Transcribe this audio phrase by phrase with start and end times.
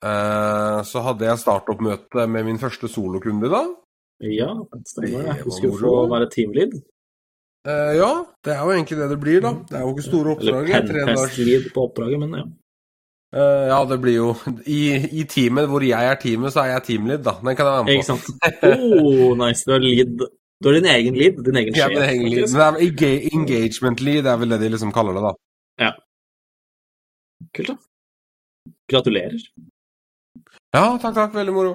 [0.00, 3.68] Eh, så hadde jeg startoppmøte med min første solokunde i dag.
[4.32, 4.48] Ja,
[4.88, 5.34] stemmer det.
[5.36, 6.78] Det Du skulle få være teamlead.
[7.68, 8.08] Uh, ja,
[8.44, 9.50] det er jo egentlig det det blir, da.
[9.68, 10.68] Det er jo ikke store Eller oppdrag.
[10.70, 12.44] Tre dagers penfest-lead på oppdraget, men ja.
[13.36, 14.28] Uh, ja, det blir jo
[14.66, 14.78] I,
[15.20, 17.34] I teamet hvor jeg er teamet, så er jeg teamlead, da.
[17.44, 17.96] Den kan jeg være med på.
[17.98, 18.24] Ikke sant?
[19.04, 19.66] Oh, nice.
[19.68, 20.24] Du er lead.
[20.64, 21.44] Du er din egen lead.
[21.44, 21.84] Din egen sjef.
[21.84, 25.16] Ja, det, litt- men det er engagement lead, det er vel det de liksom kaller
[25.20, 25.34] det, da.
[25.84, 25.92] Ja.
[27.56, 27.76] Kult, da.
[28.90, 29.44] Gratulerer.
[30.70, 31.34] Ja, takk, takk.
[31.34, 31.72] Veldig moro.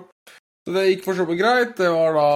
[0.66, 1.76] Så det gikk for så vidt greit.
[1.78, 2.30] Det var da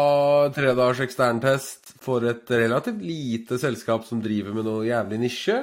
[0.53, 5.57] tre dagers eksterntest for et relativt lite selskap som driver med noe jævlig nisje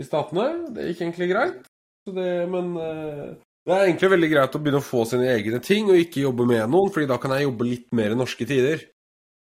[0.00, 0.72] i Statene.
[0.74, 1.60] Det gikk egentlig greit.
[2.02, 3.28] Så det, men eh,
[3.62, 6.48] det er egentlig veldig greit å begynne å få sine egne ting, og ikke jobbe
[6.50, 8.88] med noen, fordi da kan jeg jobbe litt mer i norske tider.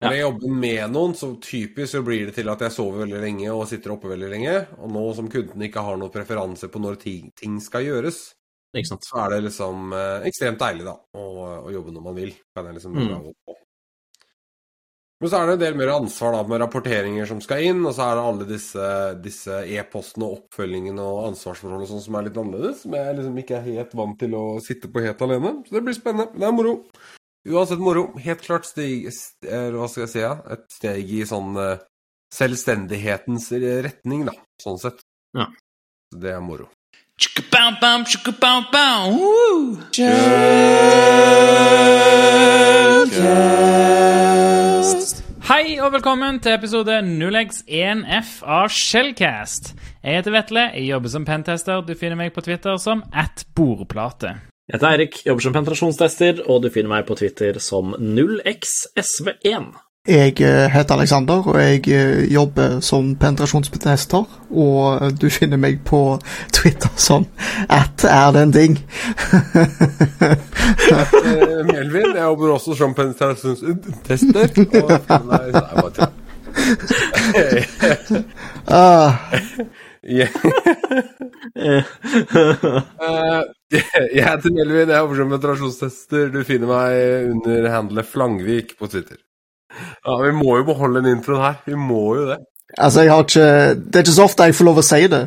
[0.01, 3.21] Når jeg jobber med noen, så typisk så blir det til at jeg sover veldig
[3.21, 4.53] lenge og sitter oppe veldig lenge.
[4.81, 8.21] Og nå som kunden ikke har noen preferanse på når ting, ting skal gjøres,
[8.71, 9.03] Ikke sant?
[9.03, 11.25] så er det liksom eh, ekstremt deilig, da, å,
[11.67, 12.31] å jobbe når man vil.
[12.55, 13.33] Kan jeg liksom Mm.
[13.45, 13.57] på.
[15.21, 17.93] Men så er det en del mer ansvar da, med rapporteringer som skal inn, og
[17.93, 18.85] så er det alle disse,
[19.21, 23.37] disse e-postene og oppfølgingene og ansvarsforhold og sånn som er litt annerledes, som jeg liksom
[23.43, 25.51] ikke er helt vant til å sitte på helt alene.
[25.67, 26.33] Så det blir spennende.
[26.33, 26.73] Det er moro.
[27.53, 28.07] Uansett moro.
[28.23, 30.23] Helt klart steg, st eh, Hva skal jeg si?
[30.25, 30.33] Ja?
[30.57, 31.85] Et steg i sånn eh,
[32.33, 33.51] selvstendighetens
[33.85, 35.05] retning, da, sånn sett.
[35.37, 35.51] Ja.
[36.09, 36.71] Så det er moro.
[39.11, 39.77] Woo!
[45.51, 49.75] Hei og velkommen til episode 0x1F av Shellcast.
[50.01, 51.85] Jeg heter Vetle, jeg jobber som pentester.
[51.85, 54.33] Du finner meg på Twitter som at bordplate.
[54.65, 59.73] Jeg heter Eirik, jobber som penetrasjonstester, og du finner meg på Twitter som 0xsv1.
[60.07, 64.23] Jeg eh, heter Alexander, og jeg eh, jobber som penetrasjonsbetester.
[64.49, 66.17] Og eh, du finner meg på
[66.57, 67.27] Twitter som
[67.69, 68.79] at er det en ting.
[71.69, 74.57] Melvin, jeg jobber også som penetrasjonstester.
[74.81, 74.89] Og
[75.29, 76.09] nei, er bare tull.
[78.65, 79.13] Ah,
[81.61, 81.83] Eh,
[83.71, 86.31] Jeg heter Melvin, jeg jobber som penetrasjonstester.
[86.33, 89.21] Du finner meg under handlet Flangvik på Twitter.
[90.05, 91.59] Ja, Vi må jo beholde den introen her.
[91.65, 92.39] Vi må jo det.
[92.77, 93.47] altså, jeg har ikke
[93.85, 95.21] Det er ikke så ofte jeg får lov å si det.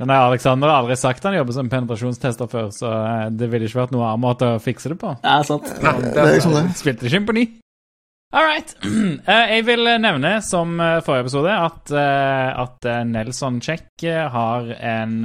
[0.00, 3.82] Nei, Alexander har aldri sagt han jobber som penetrasjonstester før, så eh, det ville ikke
[3.82, 5.10] vært noe annen måte å fikse det på.
[5.20, 5.66] Ja, sant.
[5.76, 6.62] Det er liksom det.
[6.78, 7.42] Spilte ikke inn på ny.
[8.32, 8.72] All right.
[9.28, 15.18] Eh, Jeg vil nevne, som eh, forrige episode, at, at Nelson Check har en,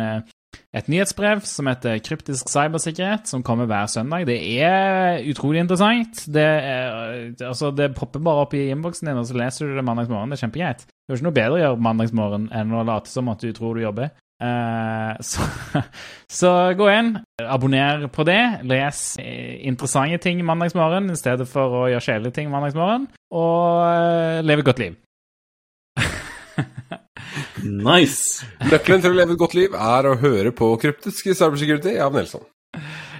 [0.75, 4.27] et nyhetsbrev som heter Kryptisk cybersikkerhet, som kommer hver søndag.
[4.29, 6.25] Det er utrolig interessant.
[6.27, 9.85] Det, er, altså, det popper bare opp i innboksen din, og så leser du det
[9.87, 10.33] mandagsmorgen.
[10.33, 10.85] Det er kjempegreit.
[10.85, 13.77] Det er ikke noe bedre å gjøre mandagsmorgen enn å late som at du tror
[13.77, 14.11] du jobber.
[14.43, 15.45] Uh, så,
[16.27, 21.87] så gå inn, abonner på det, les eh, interessante ting mandagsmorgen i stedet for å
[21.91, 24.99] gjøre kjedelige ting mandagsmorgen, og uh, leve et godt liv.
[27.63, 28.45] Nice.
[28.71, 32.43] Nøkkelen til å leve et godt liv er å høre på Kryptisk cybersecurity av Nelson.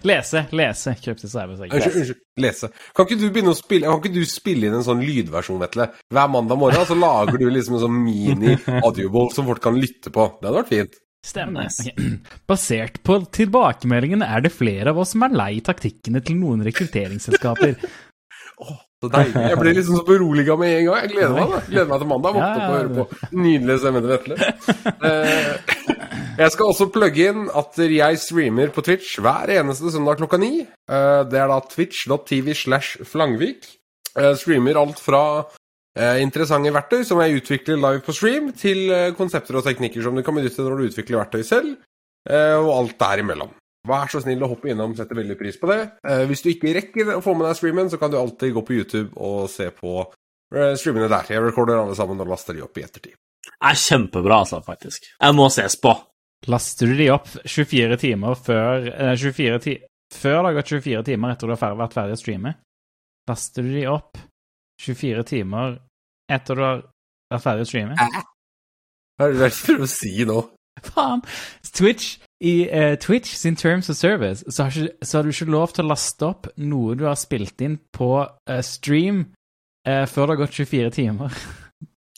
[0.05, 1.77] Lese, lese kryptisk cybersecurity.
[1.77, 2.21] Unnskyld, unnskyld.
[2.43, 2.69] Lese.
[2.95, 5.87] Kan ikke du begynne å spille Kan ikke du spille inn en sånn lydversjon, Vetle?
[6.13, 10.27] Hver mandag morgen så lager du liksom en sånn mini-audioball som folk kan lytte på.
[10.37, 11.01] Det hadde vært fint.
[11.25, 11.65] Stemmer.
[11.65, 11.81] Nice.
[11.81, 12.19] Okay.
[12.49, 17.79] Basert på tilbakemeldingene er det flere av oss som er lei taktikkene til noen rekrutteringsselskaper.
[19.03, 19.41] Så deilig.
[19.51, 20.99] Jeg ble liksom så beroliga med en gang.
[21.03, 21.59] Jeg gleder meg da.
[21.69, 22.37] Gleder meg til mandag.
[22.37, 24.35] Våkne opp og høre på nydelige stemmen til Vetle.
[25.09, 25.73] Eh,
[26.35, 30.65] Jeg skal også plugge inn at jeg streamer på Twitch hver eneste søndag klokka ni.
[30.65, 33.67] Eh, Det er da twitch.tv slash flangvik.
[34.15, 35.21] Jeg streamer alt fra
[35.97, 40.15] eh, interessante verktøy som jeg utvikler live på stream, til eh, konsepter og teknikker som
[40.15, 41.75] du kan benytte når du utvikler verktøy selv,
[42.29, 43.51] eh, og alt derimellom.
[43.85, 45.79] Vær så snill å hoppe innom, setter veldig pris på det.
[46.07, 48.63] Eh, Hvis du ikke rekker å få med deg streamen, så kan du alltid gå
[48.65, 51.29] på YouTube og se på eh, streamene der.
[51.35, 53.15] Jeg recorder alle sammen og laster de opp i ettertid.
[53.45, 55.05] Det er kjempebra, altså, faktisk.
[55.21, 55.93] Jeg må ses på.
[56.51, 59.75] Laster du de opp 24 timer før eh, 24 ti
[60.13, 62.51] Før det har gått 24 timer etter du har vært ferdig å streame?
[63.29, 64.19] Laster du de opp
[64.85, 65.79] 24 timer
[66.29, 66.83] etter du har
[67.33, 67.95] vært ferdig å streame?
[69.17, 70.37] Hva er det du prøver å si nå?
[70.91, 71.23] Faen!
[71.73, 75.49] Twitch I eh, Twitch sin Terms of Service så har, ikke, så har du ikke
[75.49, 79.23] lov til å laste opp noe du har spilt inn på eh, stream
[79.87, 81.39] eh, før det har gått 24 timer.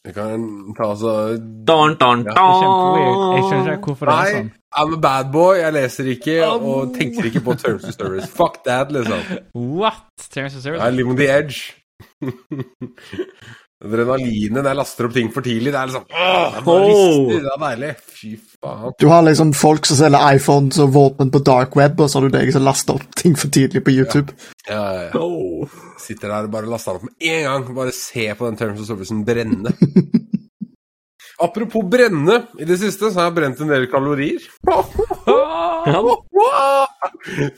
[0.08, 0.44] Vi kan
[0.76, 2.22] ta altså don, don.
[2.28, 2.38] er.
[2.38, 4.52] Jeg skjønner ikke hvorfor det er sånn.
[4.78, 5.58] I'm a bad boy.
[5.60, 8.28] Jeg leser ikke og tenker ikke på terms of service.
[8.32, 9.24] Fuck that, liksom.
[9.56, 10.06] What?
[10.30, 10.84] Terms of Service?
[10.84, 11.76] I live on the edge.
[13.86, 16.86] Adrenalinet når jeg laster opp ting for tidlig, det er liksom Åh, det, Oh.
[16.88, 17.90] rister, det er deilig.
[18.18, 18.30] Fy
[18.64, 18.94] faen.
[18.98, 22.26] Du har liksom folk som selger iPhones og våpen på dark web, og så har
[22.26, 24.34] du deg som laster opp ting for tidlig på YouTube.
[24.66, 25.22] Ja, ja, ja.
[25.22, 25.70] Oh.
[26.02, 27.70] Sitter der og bare laster opp med en gang.
[27.78, 29.70] Bare se på den Terms of Servicen brenne.
[31.40, 34.42] Apropos brenne, i det siste så har jeg brent en del kalorier.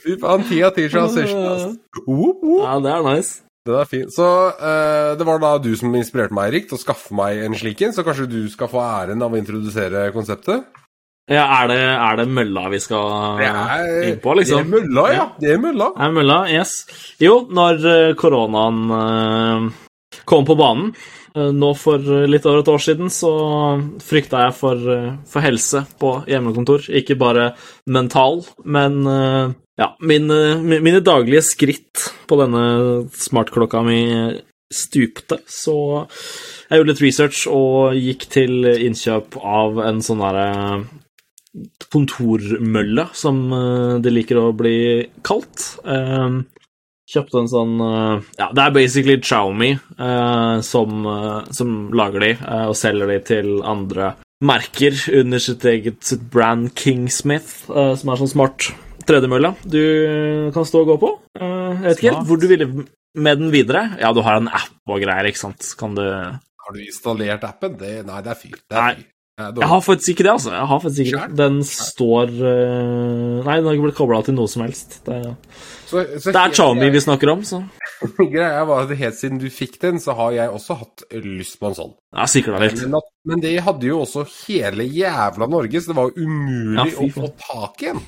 [0.02, 1.70] Fy faen, ti av ti transition, altså.
[2.06, 2.66] Whoop, whoop.
[2.66, 3.40] ja, det er nice.
[3.68, 4.08] Den er fin.
[4.12, 4.26] Så
[4.56, 7.82] uh, det var da du som inspirerte meg, Erik, til å skaffe meg en slik
[7.84, 10.64] en, så kanskje du skal få æren av å introdusere konseptet?
[11.30, 13.38] Ja, er det, er det mølla vi skal
[14.08, 14.64] inn på, liksom?
[14.64, 15.26] det er mølla, ja.
[15.38, 15.92] Det er mølla.
[15.94, 16.72] Er mølla, yes.
[17.22, 19.68] Jo, når eh, koronaen uh,
[20.26, 20.88] kom på banen
[21.36, 22.02] uh, nå for
[22.32, 23.30] litt over et år siden, så
[24.02, 24.90] frykta jeg for,
[25.30, 26.90] for helse på hjemmekontor.
[26.98, 27.52] Ikke bare
[27.86, 29.04] mental, men
[29.80, 32.64] ja, mine, mine daglige skritt på denne
[33.16, 34.00] smartklokka mi
[34.70, 35.40] stupte.
[35.50, 35.74] Så
[36.68, 40.48] jeg gjorde litt research og gikk til innkjøp av en sånn derre
[41.90, 44.78] kontormølle, som eh, det liker å bli
[45.26, 45.72] kalt.
[45.82, 46.40] Eh,
[47.10, 52.28] Kjøpte en sånn eh, Ja, det er basically Xiaomi eh, som, eh, som lager de,
[52.38, 54.12] eh, og selger de til andre
[54.46, 58.70] merker under sitt eget sitt brand Kingsmith, eh, som er sånn smart
[59.10, 59.80] tredemølle du
[60.54, 61.12] kan stå og gå på.
[61.40, 62.70] Eh, jeg vet ikke helt hvor du ville
[63.18, 63.84] med den videre.
[64.00, 65.72] Ja, du har en app og greier, ikke sant.
[65.78, 67.74] Kan du Har du installert appen?
[67.80, 68.60] Det, nei, det er fyr.
[68.70, 69.08] Det er fyr.
[69.40, 70.50] Jeg har faktisk ikke det, altså.
[70.52, 71.36] Jeg har faktisk ikke det.
[71.38, 74.98] Den står eh, Nei, den har ikke blitt kobla til noe som helst.
[75.06, 75.20] Det,
[75.88, 77.62] Så, så det er Xiaomi vi snakker om, så
[78.34, 81.70] Greia var at helt siden du fikk den, så har jeg også hatt lyst på
[81.70, 81.94] en sånn.
[82.16, 82.80] Ja, sikla litt.
[82.88, 86.98] Men, men det hadde jo også hele jævla Norge, så det var jo umulig Ja,
[87.04, 88.04] å få tak i en.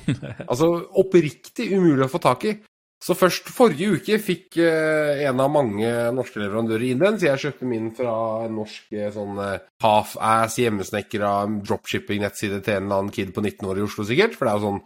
[0.47, 0.69] Altså
[1.03, 2.55] oppriktig umulig å få tak i.
[3.03, 7.41] Så først forrige uke fikk uh, en av mange norske leverandører inn den, så jeg
[7.41, 8.13] kjøpte min fra
[8.45, 11.33] en norsk eh, sånn uh, half-ass hjemmesnekra
[11.67, 14.37] dropshipping-nettside til en eller annen kid på 19 år i Oslo, sikkert.
[14.39, 14.81] For det er jo sånn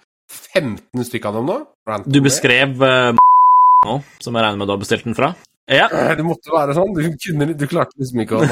[0.57, 1.59] 15 stykker av dem nå.
[2.09, 3.13] Du beskrev uh,
[3.85, 5.33] nå, som jeg regner med du har bestilt den fra.
[5.67, 5.87] Ja.
[6.17, 6.93] Det måtte være sånn.
[6.95, 8.47] Du, kunne, du klarte liksom ikke å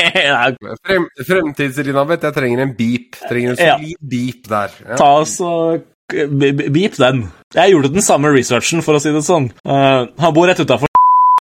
[0.86, 3.20] Frem, Fremtids-Elisabeth, jeg trenger en beep.
[3.30, 3.78] Trenger en Ja.
[3.78, 4.74] solid beep der.
[4.88, 4.98] Ja.
[5.00, 7.28] Ta oss og beep den.
[7.54, 9.46] Jeg gjorde den samme researchen, for å si det sånn.
[9.62, 10.90] Uh, han bor rett utafor.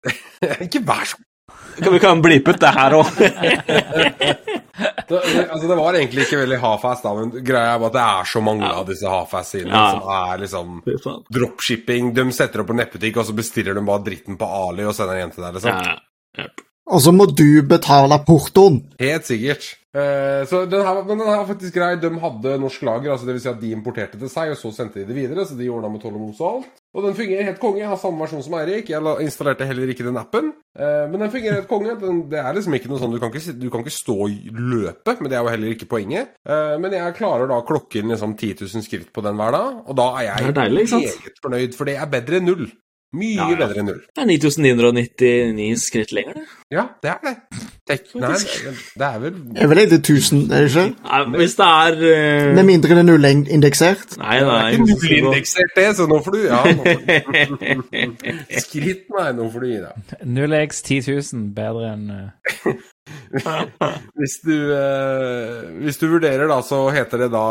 [0.66, 1.16] Ikke vær så
[1.78, 3.10] Vi kan blipe ut det her òg.
[5.08, 5.20] det,
[5.50, 8.30] altså, det var egentlig ikke veldig half-ass, da, men greia er bare at det er
[8.32, 9.84] så mange av disse half-ass-sidene Ja.
[9.94, 10.80] som er liksom
[11.32, 12.12] dropshipping.
[12.16, 15.16] De setter opp en nettbutikk, og så bestiller de bare dritten på Ali og sender
[15.16, 15.58] den hjem til deg.
[15.58, 15.94] Liksom.
[16.42, 16.48] Ja.
[16.92, 18.80] Og så må du betale portoen.
[19.00, 19.69] Helt sikkert.
[19.94, 21.94] Eh, så den her, men den her faktisk grei.
[22.00, 24.72] De hadde norsk lager, altså det vil si at de importerte til seg, og så
[24.74, 25.46] sendte de det videre.
[25.48, 26.81] Så de ordna med toll og mos og alt.
[26.92, 27.80] Og den fungerer helt konge.
[27.80, 28.90] Jeg har samme versjon som Eirik.
[28.92, 30.50] Jeg installerte heller ikke den appen.
[30.76, 31.94] Eh, men den fungerer helt konge.
[32.00, 34.60] Den, det er liksom ikke noe sånn du kan ikke, du kan ikke stå og
[34.74, 36.34] løpe, men det er jo heller ikke poenget.
[36.44, 39.56] Eh, men jeg klarer da å klokke inn liksom 10 000 skritt på den hver
[39.56, 42.68] dag, og da er jeg er deilig, meget fornøyd, for det er bedre enn null.
[43.12, 43.56] Mye Ja, ja.
[43.60, 44.00] bedre enn null.
[44.08, 46.44] Det er 9999 skritt lenger, det.
[46.72, 47.32] Ja, det er det.
[47.90, 48.30] Tek, nei,
[48.96, 50.84] det er vel Det er vel ikke 1000, er det ikke?
[51.02, 52.54] Nei, hvis det er uh...
[52.56, 54.16] Med mindre det er nullindeksert.
[54.22, 56.62] Nei, Det er ikke nullindeksert, det, så nå får du Ja.
[56.72, 56.96] Nå får.
[58.64, 60.16] Skritt, nei, nå får du gi deg.
[60.38, 62.72] 0x 10 000 bedre enn uh...
[64.18, 67.44] Hvis du, uh, hvis du vurderer, da, så heter det da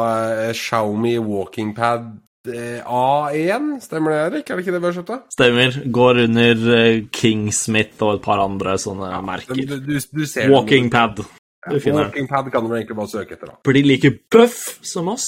[0.48, 3.76] eh, Xiaomi Walkingpad eh, A1.
[3.86, 4.50] Stemmer det, Erik?
[4.50, 5.12] Er det ikke det vi har kjøpt?
[5.12, 5.20] da?
[5.36, 5.78] Stemmer.
[6.00, 9.60] Går under eh, Kingsmith og et par andre sånne merker.
[9.60, 11.22] Du, du, du ser Walking pad.
[11.70, 12.10] Du finner den.
[12.10, 13.58] Walkingpad kan du egentlig bare søke etter, da.
[13.68, 15.28] Blir like buff som oss.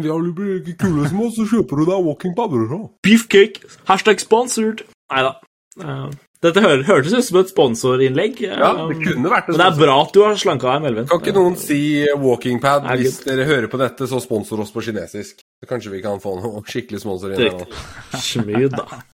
[0.00, 2.54] Ja, du blir like kule som oss, så kjøper du deg walkingpad.
[2.70, 2.78] Da.
[3.04, 3.68] Beefcake.
[3.90, 4.86] Hashtag sponsored.
[5.12, 5.34] Nei da.
[6.44, 8.40] dette hør, hørtes ut som et sponsorinnlegg.
[8.48, 9.58] Ja, det kunne vært det.
[9.58, 11.10] Men det er bra at du har slanka deg, Melvin.
[11.10, 11.82] Kan ikke noen si
[12.24, 15.43] walkingpad Nei, hvis dere hører på dette, så sponsor oss på kinesisk?
[15.62, 17.66] Så kanskje vi kan få noe skikkelig sponsor inn her nå.
[18.20, 18.86] Smooth, da.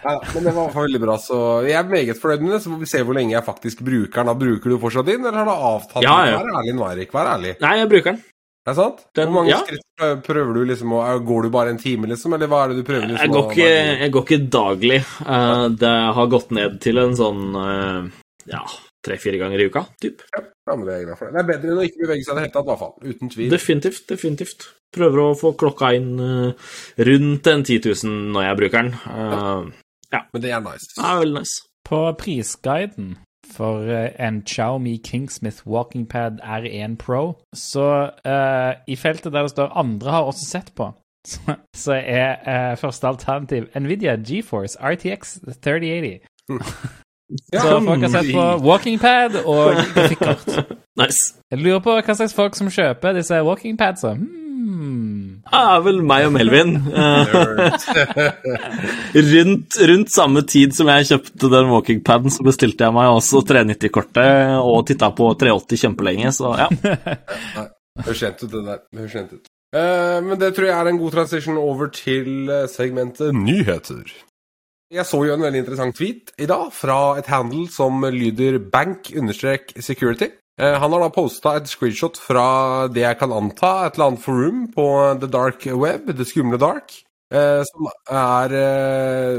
[0.00, 2.60] Ja, men det var veldig bra, så jeg er meget fornøyd med det.
[2.64, 4.30] Så får vi se hvor lenge jeg faktisk bruker den.
[4.30, 6.38] Da bruker du fortsatt din, eller har du avtatt Ja, ja.
[6.40, 7.52] Vær ærlig, nå, Vær ærlig.
[7.60, 8.22] Nei, jeg bruker den.
[8.66, 8.98] Er det sant?
[9.16, 9.58] Den- hvor mange ja.
[9.64, 12.80] skritt prøver du liksom å Går du bare en time, liksom, eller hva er det
[12.80, 13.08] du prøver?
[13.08, 15.00] liksom Jeg går å- ikke, jeg går ikke daglig.
[15.20, 18.08] Uh, det har gått ned til en sånn uh,
[18.48, 18.64] ja,
[19.06, 20.24] tre-fire ganger i uka, typ.
[20.36, 21.30] Ja, men det er jeg glad for.
[21.30, 22.82] Det Det er bedre enn å ikke bevege seg i det hele tatt, i hvert
[22.84, 22.94] fall.
[23.04, 23.50] Uten tvil.
[23.54, 24.04] Definitivt.
[24.08, 24.68] definitivt.
[24.90, 26.70] Prøver å få klokka inn uh,
[27.10, 28.94] rundt en 10 000 når jeg bruker den.
[30.10, 30.90] Ja, Men det er nice.
[30.96, 31.60] det er veldig nice.
[31.86, 33.18] På prisguiden
[33.50, 39.50] for eh, en Xiaomi Kingsmith Walking Pad R1 Pro, så uh, i feltet der det
[39.50, 40.92] står 'andre har også sett på',
[41.26, 46.20] så, så er eh, første alternativ Nvidia GeForce RTX 3080.
[47.52, 50.76] Ja, Så folk har sett på walkingpad og grafikkort.
[51.00, 51.30] Nice.
[51.48, 54.10] Jeg lurer på hva slags folk som kjøper disse walkingpadsa.
[54.18, 55.38] Hmm.
[55.48, 56.74] Ah, vel meg og Melvin.
[59.30, 64.58] Rundt, rundt samme tid som jeg kjøpte den walkingpaden, så bestilte jeg meg også 390-kortet
[64.60, 66.68] og titta på 380 kjempelenge, så ja.
[68.04, 68.84] Høres kjent ut, det der.
[68.98, 69.48] Høres kjent ut.
[69.70, 74.02] Uh, men det tror jeg er en god transition over til eh, segmentet nyheter.
[74.90, 80.26] Jeg så jo en veldig interessant tweet i dag fra et handle som lyder bank-security.
[80.60, 84.24] Eh, han har da posta et screenshot fra det jeg kan anta et eller annet
[84.24, 84.86] forum på
[85.22, 86.96] the dark web, det skumle dark.
[87.30, 89.36] Eh, som er eh,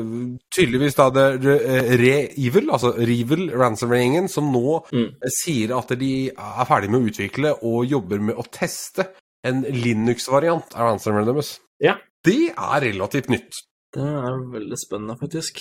[0.56, 5.10] tydeligvis da det Re- Re-Evil, altså Revel ransomware-gjengen, som nå Mm.
[5.36, 9.10] sier at de er ferdig med å utvikle og jobber med å teste
[9.44, 11.58] en Linux-variant av ransomware deres.
[11.84, 11.98] Ja.
[12.24, 13.60] Det er relativt nytt.
[13.92, 15.60] Det er veldig spennende, faktisk.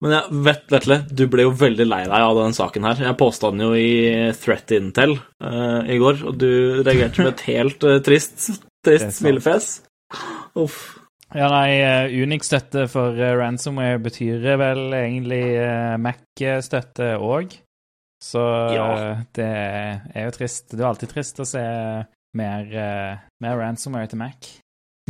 [0.00, 3.02] Men jeg vet, Vetle, du ble jo veldig lei deg av den saken her.
[3.04, 7.44] Jeg posta den jo i Threat Intel uh, i går, og du reagerte med et
[7.50, 8.46] helt uh, trist,
[8.86, 9.68] trist smilefjes.
[10.56, 10.78] Uff.
[11.30, 15.44] Ja, nei, eh, Unix-støtte for ransomware betyr vel egentlig
[16.02, 17.52] Mac-støtte òg.
[18.24, 18.42] Så
[18.74, 18.88] Ja.
[19.36, 20.72] det er jo trist.
[20.72, 21.62] Det er alltid trist å se
[22.34, 22.74] mer,
[23.38, 24.50] mer ransomware til Mac.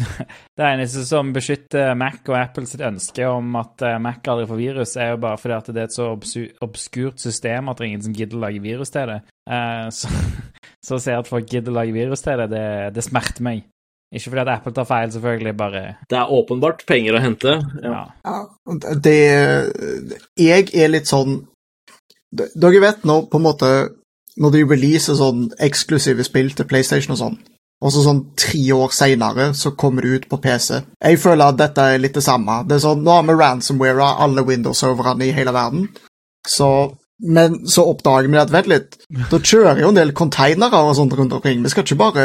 [0.57, 4.61] Det eneste som beskytter Mac og Apple sitt ønske om at eh, Mac aldri får
[4.61, 7.91] virus, er jo bare fordi at det er et så obskurt system at det er
[7.93, 9.21] ingen som gidder å lage virus til det.
[9.51, 10.09] Eh, Så,
[10.87, 12.65] så å se at folk gidder å lage virus til det, det,
[12.97, 13.67] det smerter meg.
[14.11, 17.53] Ikke fordi at Apple tar feil, selvfølgelig, bare Det er åpenbart penger å hente.
[17.83, 18.01] Ja.
[18.25, 18.39] ja.
[18.67, 19.19] Ja, det
[20.41, 21.45] Jeg er litt sånn
[22.35, 23.71] Dere vet nå på en måte
[24.41, 27.39] Når de releaser sånn eksklusive spill til PlayStation og sånn,
[27.81, 30.83] og så sånn tre år seinere så kommer det ut på PC.
[31.01, 32.61] Jeg føler at dette er litt det samme.
[32.69, 35.89] Det er sånn, Nå har vi ransomware av alle Windows-serverne i hele verden,
[36.47, 36.71] så
[37.21, 38.95] men så oppdager vi at vent litt,
[39.29, 41.61] da kjører jo en del containere og sånt rundt omkring.
[41.61, 42.25] Vi skal ikke bare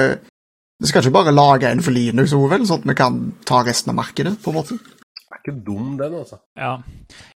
[0.80, 3.94] vi skal ikke bare lage en for Linux, vel, sånn at vi kan ta resten
[3.94, 4.76] av markedet, på en måte.
[4.76, 6.40] Det er ikke dum, den, altså.
[6.60, 6.74] Ja,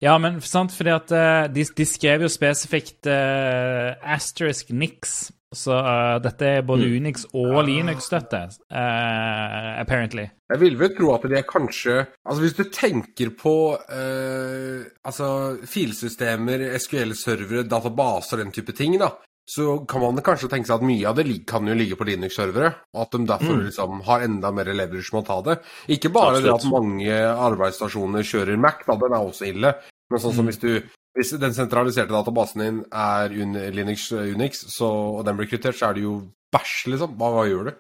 [0.02, 5.78] ja men sant, fordi at eh, de, de skrev jo spesifikt uh, asterisk nix, så
[5.80, 8.42] uh, dette er både Unix og Linux-støtte,
[8.74, 10.26] uh, apparently.
[10.52, 11.96] Jeg vil vel tro at det er kanskje
[12.28, 15.30] Altså Hvis du tenker på uh, altså
[15.68, 19.14] filsystemer, SQL-servere, databaser, den type ting, da,
[19.48, 22.74] så kan man kanskje tenke seg at mye av det kan jo ligge på Linux-servere,
[22.96, 23.66] og at de derfor Mm.
[23.70, 25.60] liksom har enda mer leverage med å ta det.
[25.96, 27.08] Ikke bare det at mange
[27.48, 29.74] arbeidsstasjoner kjører Mac, da, den er også ille,
[30.12, 30.52] men sånn som Mm.
[30.52, 30.84] hvis du
[31.18, 33.34] hvis den sentraliserte databasen din er
[33.74, 36.20] Linux Unix, så, og den blir kryptert, så er det jo
[36.54, 37.16] bæsj, liksom.
[37.18, 37.74] Hva, hva gjør du?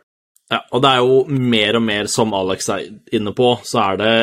[0.47, 1.21] Ja, og det er jo
[1.53, 4.17] mer og mer, som Alex er inne på, så er det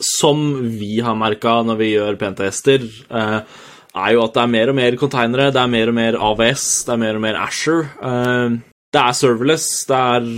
[0.00, 0.38] som
[0.78, 3.58] vi har merka når vi gjør pentester, eh,
[3.90, 6.66] er jo at det er mer og mer containere, det er mer og mer AVS,
[6.86, 7.88] det er mer og mer Asher.
[7.98, 8.58] Eh,
[8.90, 10.30] det er serverless, det er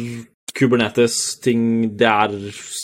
[0.52, 1.62] Kubernetes-ting,
[2.00, 2.34] det er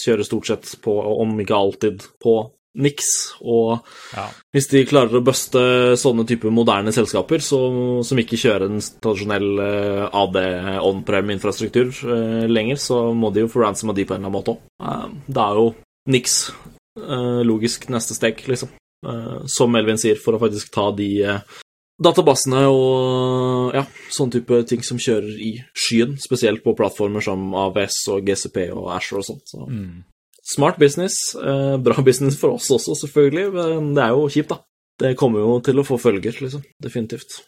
[0.05, 2.41] kjører stort sett på, om ikke alltid, på
[2.79, 3.09] Nix.
[3.43, 4.29] Og Ja.
[4.55, 5.61] hvis de klarer å buste
[5.99, 7.61] sånne type moderne selskaper så,
[8.07, 10.39] som ikke kjører en tradisjonell eh, AD
[10.87, 14.39] on-prem-infrastruktur eh, lenger, så må de jo få ransom av de på en eller annen
[14.39, 14.61] måte òg.
[14.83, 15.69] Eh, det er jo
[16.09, 16.37] niks
[16.99, 18.71] eh, logisk neste steg, liksom.
[19.47, 21.23] Som Melvin sier, for å faktisk ta de
[22.03, 28.01] databasene og ja, sånn type ting som kjører i skyen, spesielt på plattformer som AVS
[28.15, 29.45] og GCP og Asher og sånt.
[29.51, 29.67] Så.
[29.71, 30.05] Mm.
[30.49, 31.35] Smart business.
[31.35, 34.63] Eh, bra business for oss også, selvfølgelig, men det er jo kjipt, da.
[34.99, 36.65] Det kommer jo til å få følger, liksom.
[36.83, 37.43] Definitivt.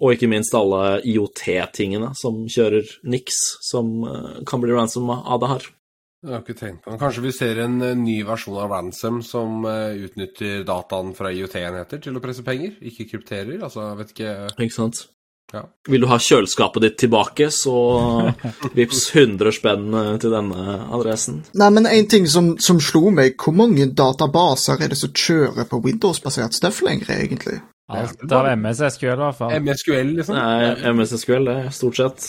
[0.00, 5.50] Og ikke minst alle IOT-tingene som kjører niks, som eh, kan bli ransom av det
[5.54, 5.66] her.
[6.24, 6.98] Jeg har ikke tenkt på det.
[7.02, 12.16] Kanskje vi ser en eh, ny versjon av ransom som utnytter dataen fra IOT-enheter til
[12.16, 13.58] å presse penger, ikke krypterer.
[13.60, 15.04] Altså, jeg vet ikke Ikke sant?
[15.52, 15.60] Ja.
[15.88, 17.74] Vil du ha kjøleskapet ditt tilbake, så
[18.78, 21.42] vips 100 spenn eh, til denne adressen.
[21.60, 25.68] Nei, men en ting som, som slo meg, hvor mange databaser er det som kjører
[25.70, 27.60] på Windows-basert stuff lenger, egentlig?
[27.92, 29.54] Alt av MS-SQL, i hvert fall.
[29.60, 30.38] MSQL, liksom.
[30.40, 32.28] Nei, MSSQL, det, stort sett.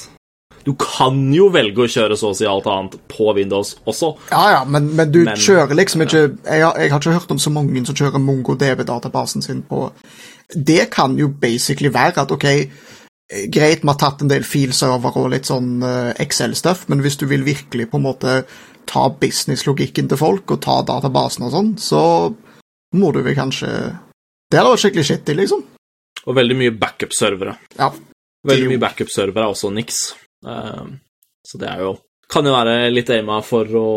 [0.65, 4.15] Du kan jo velge å kjøre så å si alt annet på Windows også.
[4.31, 7.34] Ja, ja, men, men du Men- kjører liksom ikke jeg har, jeg har ikke hørt
[7.36, 9.91] om så mange som kjører MongoDB-databasen sin på
[10.55, 12.48] Det kan jo basically være at ok,
[13.29, 17.25] greit, vi har tatt en del filserver og litt sånn eh, Excel-stuff, men hvis du
[17.29, 18.36] vil virkelig på en måte
[18.86, 22.01] ta business-logikken til folk og ta databasen og sånn, så
[22.96, 23.70] må du vel kanskje
[24.51, 25.63] Det hadde vært skikkelig shitty, liksom.
[26.25, 27.55] Og veldig mye backup-servere.
[27.79, 27.89] Ja.
[28.46, 30.03] Veldig mye backup-servere er også Nix.
[30.46, 30.86] Eh,
[31.46, 31.96] så det er jo
[32.29, 33.88] Kan jo være litt aima for å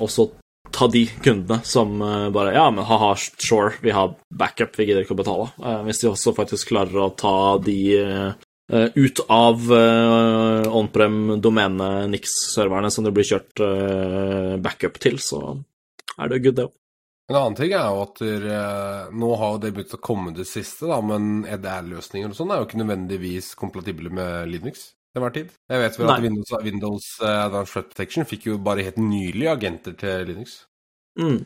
[0.00, 0.30] også
[0.70, 5.04] ta de kundene som uh, bare Ja, men ha-ha, sure, vi har backup, vi gidder
[5.04, 5.48] ikke å betale.
[5.58, 8.32] Uh, hvis de også faktisk klarer å ta de uh,
[8.72, 9.66] ut av
[10.72, 13.60] on-prem domene Nix-serverne som det blir kjørt
[14.64, 15.58] backup til, så
[16.16, 16.72] er det good, det òg.
[17.28, 18.46] En annen ting er jo at der,
[19.12, 22.70] nå har det begynt å komme det siste, da, men EDR-løsninger og sånn er jo
[22.70, 25.50] ikke nødvendigvis kompatible med Linux til var tid.
[25.68, 26.14] Jeg vet vel Nei.
[26.16, 30.62] at Windows, Windows Advanced Threat Protection fikk jo bare helt nylig agenter til Linux.
[31.20, 31.42] Mm.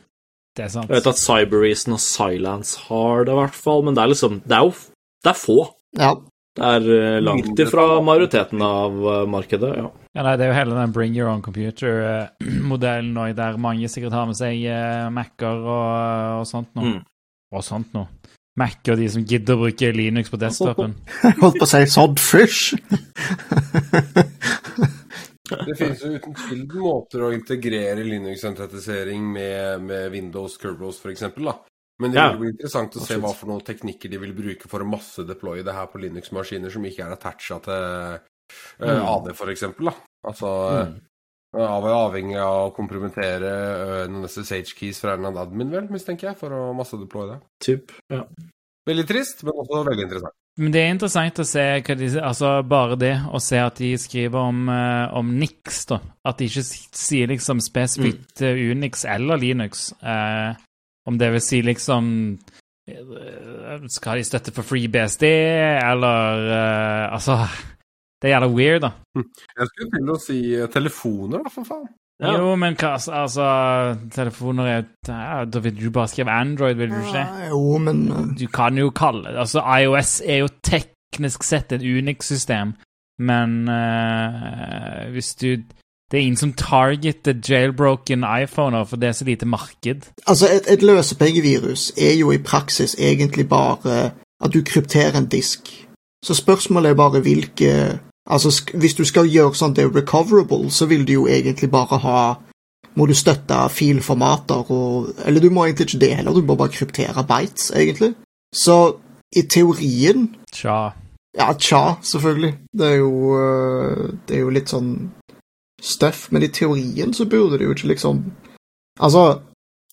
[0.57, 0.89] Det er sant.
[0.89, 4.39] Jeg vet at Cyberreason og Silence har det, i hvert fall, men det er liksom
[4.47, 4.73] Det er jo
[5.25, 5.59] det er få.
[5.97, 6.11] Ja.
[6.57, 8.95] Det er langt ifra majoriteten av
[9.29, 9.89] markedet, ja.
[10.17, 14.15] Ja, nei, Det er jo hele den bring your own computer-modellen nå, der mange sikkert
[14.17, 14.63] har med seg
[15.13, 16.95] Mac-er og, og, sånt noe.
[16.95, 17.03] Mm.
[17.53, 18.09] Og sånt noe.
[18.57, 20.95] Mac og de som gidder å bruke Linux på desktopen.
[21.21, 22.73] Jeg holdt på å si Sodfish.
[25.47, 31.27] Det finnes jo uten tvil måter å integrere Linux-sentratisering med, med, Windows Curvos f.eks.
[32.01, 34.83] Men det vil bli interessant å se hva for noen teknikker de vil bruke for
[34.83, 38.17] å massedeploye det her på Linux-maskiner som ikke er attacha til
[38.83, 39.13] uh.
[39.13, 39.65] AD f.eks.
[40.27, 40.51] Altså
[40.89, 40.93] mm.
[41.55, 46.53] Av, avhengig av å kompromittere uh, noen SSH-keys fra en admin, vel, mistenker jeg, for
[46.53, 47.39] å massedeploye det.
[47.63, 48.25] Typ, ja.
[48.87, 50.35] Veldig trist, men også veldig interessant.
[50.57, 53.91] Men det er interessant å se hva de Altså, bare det å se at de
[54.01, 55.99] skriver om, uh, om Nix, da.
[56.27, 58.63] At de ikke sier liksom spesifikt mm.
[58.71, 59.91] Unix eller Linux.
[60.01, 60.57] Uh,
[61.07, 62.09] om det vil si liksom
[62.89, 66.47] uh, Skal de støtte for FreeBSD, eller
[67.11, 67.37] Altså
[68.21, 68.91] Det er jævla weird, da.
[69.59, 70.41] Jeg skulle til å si
[70.73, 71.87] telefoner, da, for faen.
[72.17, 72.31] Ja.
[72.33, 73.47] Jo, men hva Altså,
[74.09, 77.21] telefoner er ja, Da vil du bare skrive Android, vil du ikke?
[77.21, 81.85] Ja, jo, men uh, Du kan jo kalle Altså, IOS er jo teknisk sett et
[81.85, 82.73] Unix-system,
[83.19, 85.61] men uh, hvis du
[86.11, 90.05] det er ingen som targeter jailbroken iPhoner, for det er så lite marked.
[90.27, 95.67] Altså, et, et løsepengevirus er jo i praksis egentlig bare at du krypterer en disk.
[96.25, 100.85] Så spørsmålet er bare hvilke Altså, hvis du skal gjøre sånn det er recoverable, så
[100.85, 102.19] vil du jo egentlig bare ha
[102.97, 106.73] Må du støtte filformater og Eller du må egentlig ikke det heller, du må bare
[106.73, 108.13] kryptere bites, egentlig.
[108.55, 108.97] Så
[109.35, 110.91] i teorien Tja.
[111.37, 112.57] Ja, tja, selvfølgelig.
[112.73, 115.11] Det er jo øh, Det er jo litt sånn
[115.81, 118.23] stuff, men i teorien så burde det jo ikke liksom
[118.99, 119.39] Altså,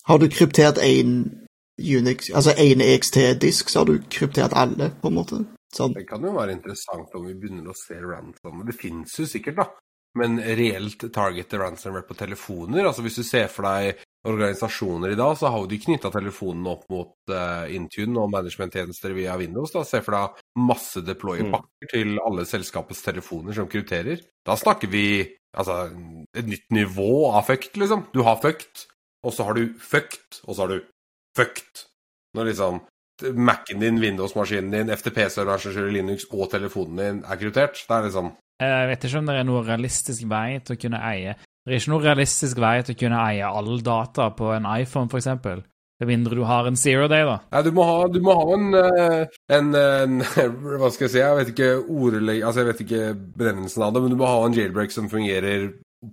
[0.07, 1.29] har du kryptert én
[1.77, 5.45] Unix, altså én EXT-disk, så har du kryptert alle, på en måte.
[5.75, 5.95] Sånn.
[5.95, 8.63] Det kan jo være interessant om vi begynner å se ransom.
[8.67, 9.67] Det finnes jo sikkert, da.
[10.15, 15.35] Men reelt targete ransomware på telefoner altså Hvis du ser for deg organisasjoner i dag,
[15.37, 19.69] så har de knytta telefonene opp mot uh, Intune og managementtjenester via Windows.
[19.75, 21.91] da, Se for deg masse deploy-pakker mm.
[21.91, 24.23] til alle selskapets telefoner som krypterer.
[24.47, 25.05] Da snakker vi
[25.53, 25.91] altså
[26.33, 28.07] et nytt nivå av fucked, liksom.
[28.15, 28.87] Du har fucked,
[29.21, 30.89] og så har du fucked, og så har du
[31.37, 31.85] fucked.
[32.33, 32.81] Når liksom
[33.23, 37.79] Mac-en din, Windows-maskinen din, FTP-serveren som kjører Linux og telefonen din er kryptert.
[37.87, 40.99] Det er liksom Jeg vet ikke om det er noe realistisk vei til å kunne
[41.03, 44.67] eie Det er ikke noe realistisk vei til å kunne eie all data på en
[44.75, 45.63] iPhone, f.eks.
[45.99, 47.37] Med mindre du har en zero day, da.
[47.55, 50.17] Nei, du må ha, du må ha en, eh, en, en,
[50.81, 51.21] Hva skal jeg si?
[51.21, 53.03] Jeg vet ikke ordleg, altså jeg vet ikke
[53.39, 55.69] benevnelsen av det, men du må ha en jailbreak som fungerer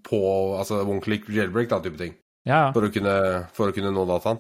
[0.07, 0.23] på
[0.57, 2.15] altså one click jailbreak, da, type ting.
[2.47, 2.69] Ja.
[2.75, 3.17] For, å kunne,
[3.57, 4.39] for å kunne nå dataen.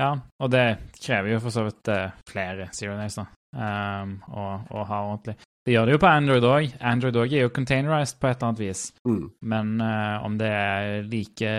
[0.00, 0.64] Ja, og det
[0.96, 5.36] krever jo for så vidt uh, flere Zero Days, da, um, å, å, ha ordentlig.
[5.66, 6.76] Det gjør det jo på Android òg.
[6.88, 8.84] Android òg er jo containerized på et eller annet vis.
[9.04, 9.24] Mm.
[9.52, 11.50] Men uh, om det er like,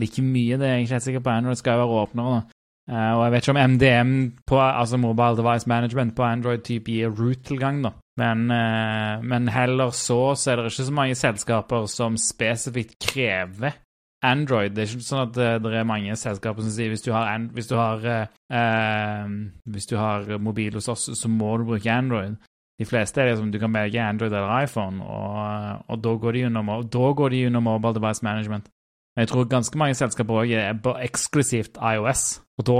[0.00, 1.34] like, mye, det er jeg ikke helt sikker på.
[1.34, 2.54] Android skal jo være åpnere, da.
[2.88, 4.12] Uh, og jeg vet ikke om MDM,
[4.48, 7.92] på, altså Mobile Device Management, på Android type gir root-tilgang, da.
[8.18, 13.76] Men, uh, men, heller så, så er det ikke så mange selskaper som spesifikt krever
[14.22, 14.74] Android.
[14.74, 17.30] Det er ikke sånn at det, det er mange selskaper som sier hvis du har,
[17.54, 19.34] hvis du har, eh,
[19.74, 22.38] hvis du har mobil hos oss, så må du bruke Android.
[22.78, 26.44] De fleste er liksom du kan velge Android eller iPhone, og, og da går de
[26.46, 28.68] under Mobile Device Management.
[29.16, 32.78] Men jeg tror ganske mange selskaper òg er eksklusivt IOS, og da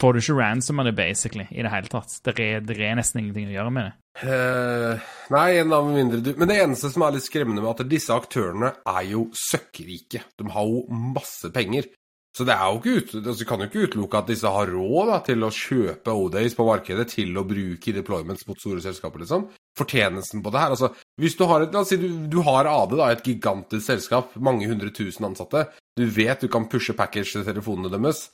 [0.00, 2.18] får du ikke ransom av det, basically, i det hele tatt.
[2.24, 3.94] Det er, det er nesten ingenting å gjøre med det.
[4.18, 7.86] Uh, nei, en av mindre du Men det eneste som er litt skremmende med at
[7.86, 10.24] disse aktørene er jo søkkrike.
[10.38, 10.82] De har jo
[11.14, 11.90] masse penger.
[12.36, 15.08] Så det er jo ikke ut, altså, kan jo ikke utelukke at disse har råd
[15.10, 19.48] da, til å kjøpe O-Days på markedet til å bruke deployments mot store selskaper, liksom.
[19.78, 22.68] Fortjenesten på det her altså, Hvis du har et, la oss si du, du har
[22.70, 25.64] AD, da, et gigantisk selskap, mange hundre tusen ansatte.
[25.98, 28.28] Du vet du kan pushe package til telefonene deres.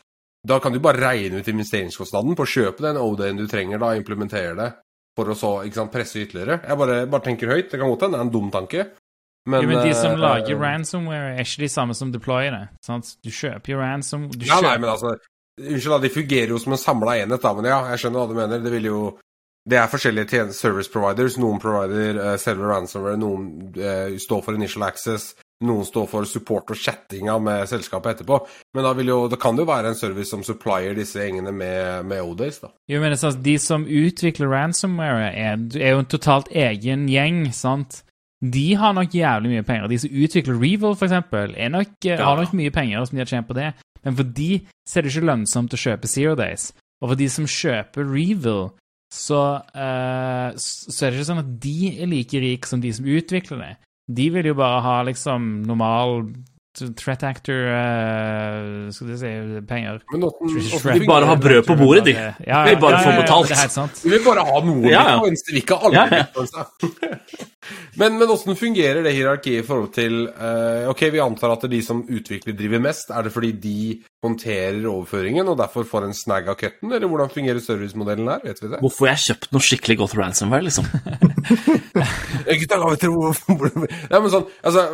[0.44, 3.94] Da kan du bare regne ut investeringskostnaden på å kjøpe den OD-en du trenger, da,
[3.96, 4.70] implementere det
[5.16, 6.60] for å så sant, presse ytterligere.
[6.66, 7.70] Jeg bare, bare tenker høyt.
[7.70, 8.86] Det kan godt hende det er en dum tanke,
[9.46, 12.62] Men, jo, men de som eh, lager ransomware, er ikke de samme som deployer det.
[12.84, 13.10] Sant?
[13.20, 14.68] Du kjøper jo ransom du Ja, kjøper...
[14.68, 15.16] nei, men altså
[15.54, 18.30] Unnskyld, da, de fungerer jo som en samla enhet, da, men ja, jeg skjønner hva
[18.30, 18.62] du mener.
[18.64, 19.02] Det vil jo
[19.64, 21.38] Det er forskjellige service providers.
[21.40, 23.46] Noen provider uh, selve ransomware, noen
[23.78, 25.30] uh, står for initial access,
[25.64, 28.40] noen står for support og chattinga med selskapet etterpå.
[28.74, 32.08] Men da, jo, da kan det jo være en service som supplier disse gjengene med,
[32.10, 32.72] med O-Days, da.
[32.90, 38.02] Jo, men sånn, De som utvikler ransomware, er, er jo en totalt egen gjeng, sant?
[38.44, 39.88] De har nok jævlig mye penger.
[39.88, 40.58] De som utvikler
[41.56, 43.72] er nok, eh, har nok mye penger som de har tjent på det.
[44.04, 44.50] Men for de
[44.84, 46.72] så er det ikke lønnsomt å kjøpe Zero Days.
[47.00, 48.68] Og for de som kjøper Revil,
[49.14, 53.06] så, uh, så er det ikke sånn at de er like rike som de som
[53.06, 53.72] utvikler det.
[54.06, 56.26] De vil jo bare ha liksom normal
[56.98, 59.32] threat actor uh, Skal vi si
[59.68, 60.00] penger.
[60.12, 62.14] Men åssen vil bare ha brød på bordet, de.
[62.46, 64.00] Ja, Vil bare få betalt.
[64.02, 65.20] Du vil bare ha noe, Ja, ja.
[65.24, 66.48] mens du vil ikke alle Ja, ja.
[68.00, 71.70] men men åssen fungerer det hierarkiet i forhold til uh, Ok, vi antar at det
[71.70, 73.12] er de som utvikler, driver mest.
[73.14, 73.78] Er det fordi de
[74.24, 78.42] håndterer overføringen og derfor får en snag av cutten, eller hvordan fungerer servicemodellen her?
[78.44, 78.80] Vet vi det?
[78.84, 80.88] Hvorfor har jeg kjøpt noe skikkelig godt ransomware, liksom?
[82.60, 83.32] Gutta, la meg tro
[84.12, 84.84] Nei, men sånn, altså,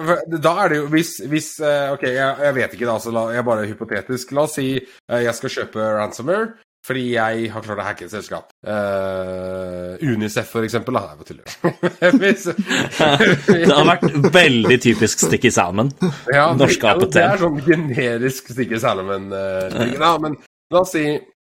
[0.43, 3.27] Da er det jo Hvis, hvis eh, Ok, jeg, jeg vet ikke, da, så la,
[3.35, 4.35] jeg er hypotetisk.
[4.37, 6.53] La oss si eh, jeg skal kjøpe ransomware.
[6.81, 8.55] Fordi jeg har klart å hacke et selskap.
[8.65, 10.97] Uh, Unicef, for eksempel.
[10.97, 11.03] Da.
[11.03, 12.55] Nei, jeg bare tuller.
[13.67, 15.93] Det har vært veldig typisk Sticky Salmon.
[16.33, 17.11] Ja, Norske APT.
[17.19, 19.93] Det er sånn generisk Sticky Salmon-ting.
[19.99, 20.39] ja, men
[20.73, 21.05] la oss si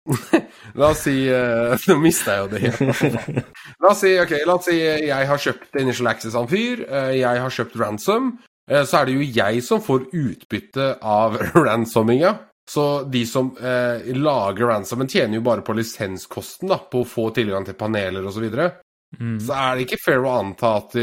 [0.80, 3.42] La oss si uh, Nå mista jeg jo det helt.
[3.84, 6.86] La oss si ok, la oss si jeg har kjøpt Initial Access av en fyr.
[6.88, 8.38] eh, Jeg har kjøpt ransom.
[8.70, 12.36] Eh, Så er det jo jeg som får utbytte av ransomminga.
[12.68, 17.30] Så de som eh, lager ransomen, tjener jo bare på lisenskosten, da, på å få
[17.36, 18.36] tilgang til paneler osv.
[18.36, 18.72] Så, videre.
[19.16, 19.38] Mm.
[19.40, 20.98] så er det ikke fair å anta at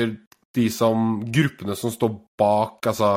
[0.55, 3.15] de som gruppene som står bak, altså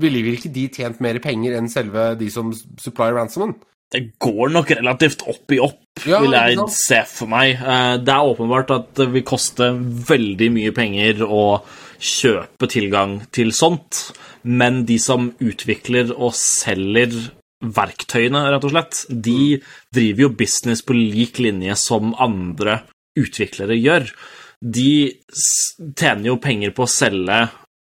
[0.00, 2.48] Ville ikke de tjent mer penger enn selve de som
[2.82, 3.52] supplier ransomen?
[3.94, 7.60] Det går nok relativt opp i opp, Ja, vil jeg se for meg.
[7.60, 9.70] Eh, Det er åpenbart at det vil koste
[10.08, 11.44] veldig mye penger å
[12.04, 14.10] kjøpe tilgang til sånt,
[14.44, 17.14] men de som utvikler og selger
[17.64, 19.60] verktøyene, rett og slett, de
[19.94, 22.82] driver jo business på lik linje som andre
[23.18, 24.10] utviklere gjør.
[24.60, 24.90] De
[25.96, 27.40] tjener jo penger på å selge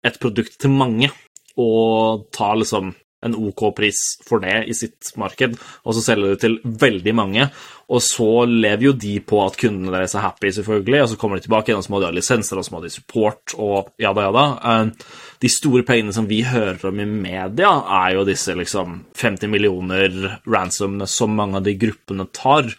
[0.06, 1.10] et produkt til mange,
[1.58, 2.92] og ta liksom
[3.24, 7.48] en OK pris for det i sitt marked, og så selger du til veldig mange.
[7.88, 11.38] Og så lever jo de på at kundene deres er happy, selvfølgelig, og så kommer
[11.38, 13.90] de tilbake igjen, og så må de ha lisenser, og så må de support, og
[14.00, 14.44] jada, jada.
[14.60, 15.08] da.
[15.40, 20.40] De store pengene som vi hører om i media, er jo disse liksom 50 millioner
[20.46, 22.70] ransomene som mange av de gruppene tar.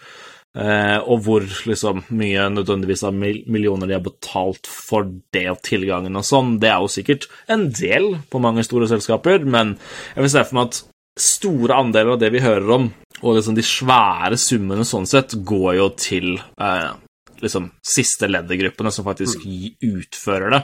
[0.58, 5.60] Eh, og hvor liksom mye nødvendigvis av mil millioner de har betalt for det og
[5.62, 9.76] tilgangen og sånn, det er jo sikkert en del på mange store selskaper, men
[10.16, 10.80] jeg vil se for meg at
[11.20, 12.88] store andeler av det vi hører om,
[13.22, 16.90] og liksom de svære summene sånn sett, går jo til eh,
[17.44, 20.64] liksom siste leddet-gruppene som faktisk gi- utfører det.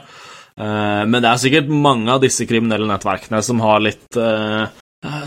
[0.56, 4.66] Eh, men det er sikkert mange av disse kriminelle nettverkene som har litt eh,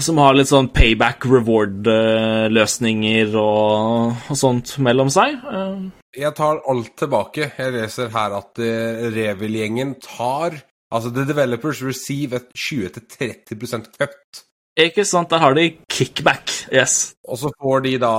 [0.03, 5.37] som har litt sånn payback reward-løsninger og, og sånt mellom seg.
[5.43, 5.77] Eh,
[6.25, 7.51] Jeg tar alt tilbake.
[7.57, 10.51] Jeg leser her at uh, Revil-gjengen tar
[10.89, 14.39] Altså, the developers receive et 20-30% cut.
[14.79, 17.13] Ikke sant, der har de kickback, yes.
[17.27, 18.11] Og så får de da,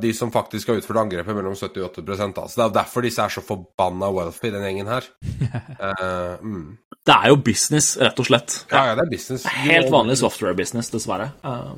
[0.00, 2.44] de som faktisk har utført angrepet, mellom 70 og 80 da.
[2.48, 5.08] Så det er derfor disse er så forbanna wealthy, den gjengen her.
[5.82, 6.70] uh, mm.
[7.06, 8.62] Det er jo business, rett og slett.
[8.72, 9.44] Ja, ja, det er business.
[9.44, 11.28] Du Helt vanlig software-business, dessverre.
[11.44, 11.76] Uh.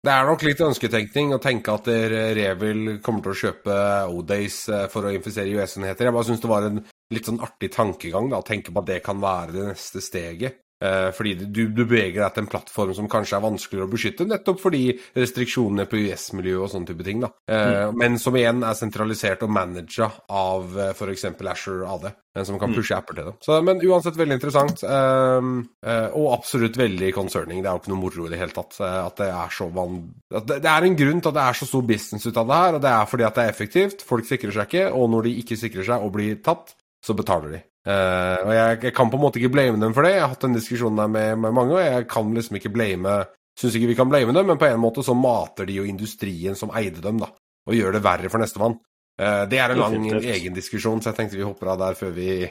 [0.00, 3.74] Det er nok litt ønsketenkning å tenke at eh, Revil kommer til å kjøpe
[4.08, 6.08] O-Days for å infisere US-enheter.
[6.08, 6.80] Jeg bare syns det var en
[7.12, 10.62] litt sånn artig tankegang da, å tenke på at det kan være det neste steget.
[10.80, 14.24] Eh, fordi du, du beveger deg til en plattform som kanskje er vanskeligere å beskytte,
[14.28, 14.86] nettopp fordi
[15.18, 17.20] restriksjonene på US-miljøet og sånne type ting.
[17.26, 17.28] da.
[17.52, 21.26] Eh, Men som igjen er sentralisert og managet av eh, f.eks.
[21.50, 23.36] Azure AD, men som kan pushe apper til det.
[23.44, 25.52] Så, men uansett veldig interessant, eh,
[25.84, 27.60] eh, og absolutt veldig concerning.
[27.60, 28.80] Det er jo ikke noe moro i det hele tatt.
[28.80, 30.00] At det er så van...
[30.30, 32.78] Det er en grunn til at det er så stor business ut av det her,
[32.78, 34.06] og det er fordi at det er effektivt.
[34.06, 36.72] Folk sikrer seg ikke, og når de ikke sikrer seg og blir tatt,
[37.04, 37.60] så betaler de.
[37.88, 40.14] Eh, og jeg, jeg kan på en måte ikke blame dem for det.
[40.16, 43.22] Jeg har hatt den diskusjonen der med, med mange, og jeg kan liksom ikke blame
[43.60, 46.54] Syns ikke vi kan blame dem, men på en måte så mater de jo industrien
[46.56, 47.26] som eide dem, da,
[47.68, 48.78] og gjør det verre for nestemann.
[49.20, 52.14] Uh, det er en lang egen diskusjon, så jeg tenkte vi hopper av der før
[52.16, 52.46] vi,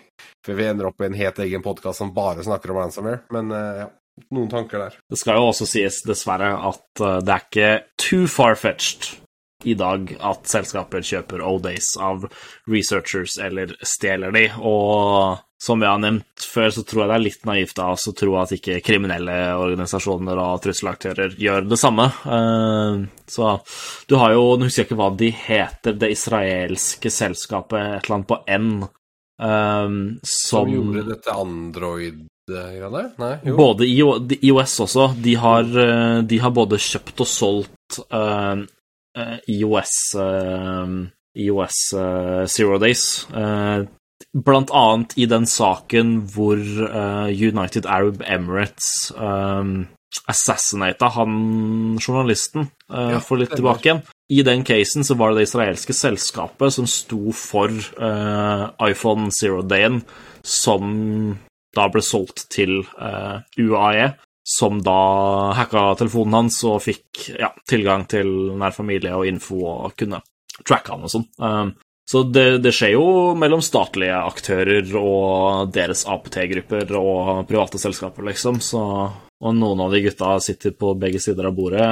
[0.45, 3.23] før vi ender opp i en helt egen podkast som bare snakker om ransomware.
[3.33, 3.87] Men uh, ja,
[4.35, 4.99] noen tanker der.
[5.09, 7.71] Det skal jo også sies, dessverre, at eh, det er ikke
[8.05, 9.15] too far-fetched
[9.63, 12.25] i dag at selskaper kjøper O-Days av
[12.69, 17.23] researchers eller stjeler de, og som jeg har nevnt før, så tror jeg det er
[17.25, 22.05] litt naivt av oss å tro at ikke kriminelle organisasjoner og trusselaktører gjør det samme.
[22.23, 23.57] Uh, så
[24.07, 28.19] du har jo Nå husker jeg ikke hva de heter, det israelske selskapet, et eller
[28.21, 28.71] annet på N,
[29.43, 33.05] um, som, som gjorde dette Android-greiene?
[33.19, 33.35] Nei.
[33.59, 35.11] Både IOS også.
[35.19, 35.67] De har,
[36.23, 38.63] de har både kjøpt og solgt uh,
[39.49, 39.93] IOS
[41.39, 41.77] IOS
[42.49, 43.27] Zero Days.
[44.33, 46.59] Blant annet i den saken hvor
[47.29, 49.13] United Arab Emirates
[50.29, 51.33] assassinata han
[52.01, 54.01] journalisten ja, for litt tilbake igjen.
[54.29, 57.69] I den casen så var det det israelske selskapet som sto for
[58.89, 60.01] iPhone Zero-dayen,
[60.45, 61.37] som
[61.77, 64.09] da ble solgt til UAE,
[64.59, 64.99] som da
[65.55, 68.27] hacka telefonen hans og fikk ja, tilgang til
[68.59, 70.19] nær familie og info og kunne
[70.67, 71.27] tracke han og sånn.
[71.39, 71.71] Um,
[72.09, 78.59] så det, det, skjer jo mellom statlige aktører og deres APT-grupper og private selskaper, liksom.
[78.65, 78.81] Så,
[79.13, 81.89] og noen av de gutta sitter på begge sider av bordet.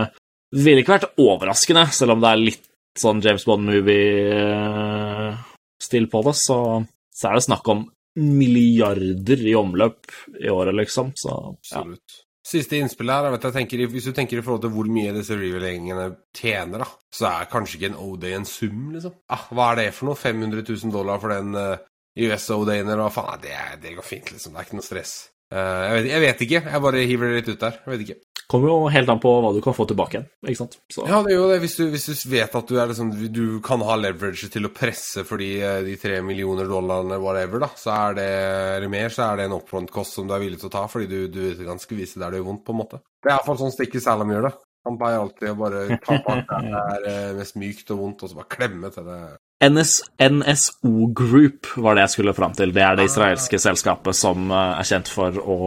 [0.58, 2.66] Ville ikke vært overraskende, selv om det er litt
[2.98, 6.82] sånn James Bond-movie-stil på det, så,
[7.14, 7.86] så, er det snakk om
[8.18, 10.00] milliarder i omløp
[10.42, 11.14] i året, liksom.
[11.14, 11.54] Så ja.
[11.54, 12.27] Absolutt.
[12.48, 16.08] Siste innspill her, jeg tenker, Hvis du tenker i forhold til hvor mye disse revealingene
[16.36, 19.18] tjener, da, så er kanskje ikke en O-day en sum, liksom.
[19.34, 20.20] Ah, hva er det for noe?
[20.20, 21.74] 500 000 dollar for den uh,
[22.16, 23.42] eh, US O-dayen, eller hva faen?
[23.44, 24.56] Det, det, går fint, liksom.
[24.56, 25.18] Det er ikke noe stress.
[25.52, 26.64] Uh, jeg, vet, jeg, vet, ikke.
[26.72, 27.82] Jeg bare hiver det litt ut der.
[27.84, 28.20] Jeg vet ikke.
[28.48, 30.78] Kommer jo helt an på hva du kan få tilbake igjen, ikke sant.
[30.88, 31.04] Så.
[31.04, 31.58] Ja, det er jo det.
[31.66, 35.26] Hvis du, hvis du vet at du, liksom, du, kan ha leverage til å presse
[35.28, 39.42] for de, eh, de tre millioner dollarene, whatever, da, så er det mer, så er
[39.42, 42.22] det en upfront-kost som du er villig til å ta, fordi du, du ganske visse
[42.24, 43.02] der det gjør vondt, på en måte.
[43.20, 44.54] Det er iallfall sånn Sticky Salam gjør det.
[44.88, 48.32] Han pleier alltid å bare ta bak det er eh, mest mykt og vondt, og
[48.32, 49.22] så bare klemme til det.
[49.64, 52.74] NS, NSO Group var det jeg skulle fram til.
[52.76, 55.58] Det er det israelske selskapet som eh, er kjent for å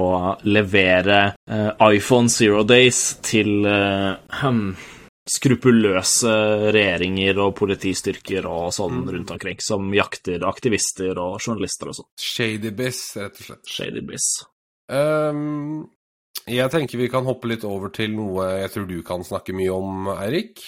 [0.46, 1.18] levere
[1.50, 4.70] uh, iPhone Zero Days til hmm,
[5.30, 6.32] skrupuløse
[6.74, 9.10] regjeringer og politistyrker og sånn mm.
[9.14, 12.10] rundt omkring, som jakter aktivister og journalister og sånn.
[12.22, 13.70] Shady rett og slett.
[13.70, 14.04] Shady.
[14.90, 15.88] Um,
[16.50, 19.74] jeg tenker vi kan hoppe litt over til noe jeg tror du kan snakke mye
[19.74, 20.62] om, Eirik.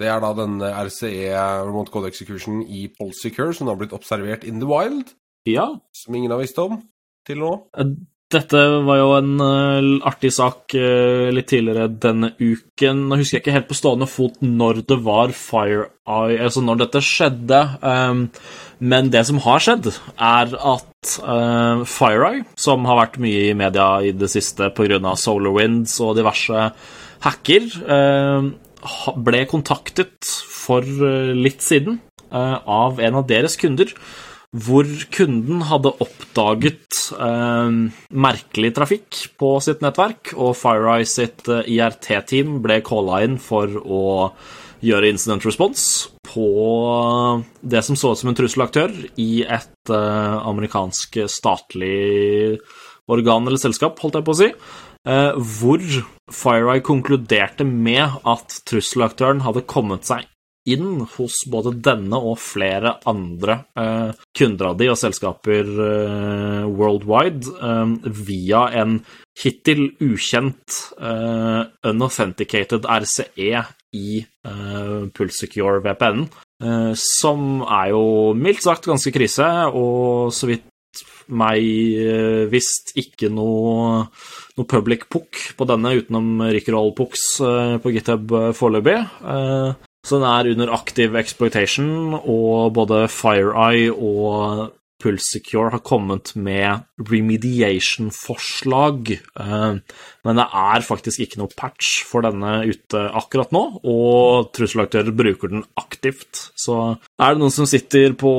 [0.00, 1.34] Det er da denne RCE,
[1.66, 5.12] Remote Code Execution, i Polsecure, som har blitt observert in the wild.
[5.48, 5.68] Ja.
[5.96, 6.80] Som ingen har visst om
[7.26, 7.52] til nå.
[7.78, 7.92] Eh,
[8.32, 13.04] dette var jo en uh, artig sak uh, litt tidligere denne uken.
[13.08, 17.04] Nå husker jeg ikke helt på stående fot når det var FireEye, altså når dette
[17.04, 17.60] skjedde.
[17.84, 18.24] Um,
[18.80, 23.90] men det som har skjedd, er at uh, FireEye, som har vært mye i media
[24.00, 25.02] i det siste pga.
[25.12, 26.66] SolarWinds og diverse
[27.26, 28.48] hacker, uh,
[29.16, 33.92] ble kontaktet for eh, litt siden eh, av en av deres kunder,
[34.52, 37.78] hvor kunden hadde oppdaget eh,
[38.12, 44.04] merkelig trafikk på sitt nettverk, og FireEye sitt IRT-team ble calla inn for å
[44.82, 46.46] gjøre incident response på
[47.62, 48.90] det som så ut som en trusselaktør
[49.22, 52.58] i et amerikansk statlig
[53.06, 54.48] organ eller selskap, holdt jeg på å si.
[55.02, 55.82] Eh, hvor
[56.30, 60.28] FireEye konkluderte med at trusselaktøren hadde kommet seg
[60.70, 67.50] inn hos både denne og flere andre eh, kunder av de og selskaper eh, worldwide
[67.50, 67.96] eh,
[68.28, 69.00] via en
[69.42, 73.64] hittil ukjent eh, unauthenticated RCE
[73.98, 76.26] i eh, Pulsecure VPN,
[76.94, 78.04] som er jo
[78.38, 80.68] mildt sagt ganske krise, og så vidt
[81.32, 84.04] meg eh, visst ikke noe,
[84.58, 88.98] noe public book på denne utenom Rickroll-books eh, på GitHub eh, foreløpig.
[90.02, 99.12] Så den er under aktiv exploitation, og både FireEye og PulseSecure har kommet med remediation-forslag.
[99.38, 105.54] Men det er faktisk ikke noe patch for denne ute akkurat nå, og trusselaktører bruker
[105.54, 106.50] den aktivt.
[106.58, 108.32] Så er det noen som sitter på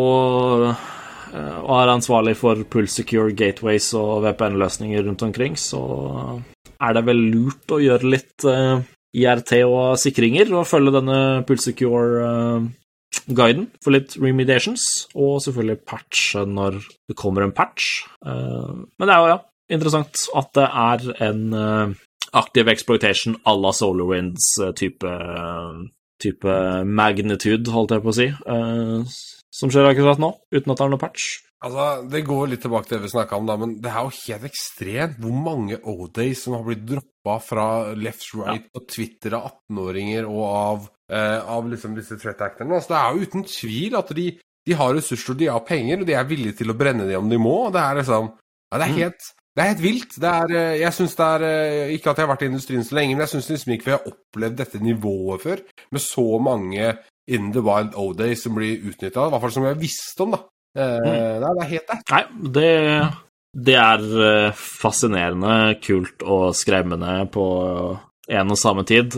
[1.34, 5.82] og er ansvarlig for PulseSecure gateways og VPN-løsninger rundt omkring, så
[6.84, 8.78] er det vel lurt å gjøre litt eh,
[9.17, 16.72] IRT og sikringer og følge denne PulseSecure-guiden uh, for litt remediations, og selvfølgelig patche når
[17.10, 17.84] det kommer en patch.
[18.26, 19.39] Men det er jo, ja,
[19.78, 21.41] interessant at det er en
[22.34, 25.06] active exploitation à la SolarWinds-type
[26.24, 28.28] type magnitude, holdt jeg på å si
[29.54, 31.34] som skjer akkurat nå, uten at det er noe patch.
[31.63, 34.16] Altså, Det går litt tilbake til det vi snakka om, da, men det er jo
[34.18, 38.72] helt ekstremt hvor mange O-days som har blitt droppa fra left right ja.
[38.74, 42.76] på Twitter av 18-åringer og av, eh, av liksom disse threat acterne.
[42.80, 46.08] Altså, det er jo uten tvil at de De har ressurser, de har penger, og
[46.08, 47.66] de er villige til å brenne dem om de må.
[47.66, 48.30] og Det er liksom
[48.72, 50.13] ja, det er helt, det er helt vilt.
[50.24, 52.86] Det er, eh, jeg synes det er eh, Ikke at jeg har vært i industrien
[52.88, 55.62] så lenge, men jeg syns liksom ikke vi har opplevd dette nivået før.
[55.92, 56.88] Med så mange
[57.28, 59.28] in the wild O-day som blir utnytta.
[59.28, 60.42] I hvert fall som jeg visste om, da.
[60.78, 61.44] Eh, mm.
[61.44, 62.00] det, er, helt det.
[62.12, 62.24] Nei,
[62.58, 62.74] det,
[63.70, 67.48] det er fascinerende, kult og skremmende på
[68.34, 69.18] en og samme tid.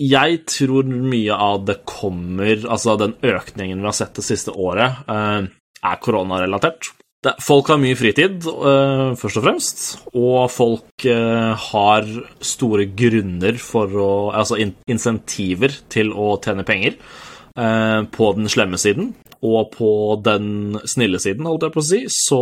[0.00, 5.04] Jeg tror mye av det kommer Altså, den økningen vi har sett det siste året,
[5.06, 6.90] er koronarelatert.
[7.40, 12.08] Folk har mye fritid, uh, først og fremst, og folk uh, har
[12.44, 16.98] store grunner for å Altså in insentiver til å tjene penger
[17.54, 19.12] på den slemme siden.
[19.44, 19.90] Og på
[20.24, 22.40] den snille siden, holdt jeg på å si, så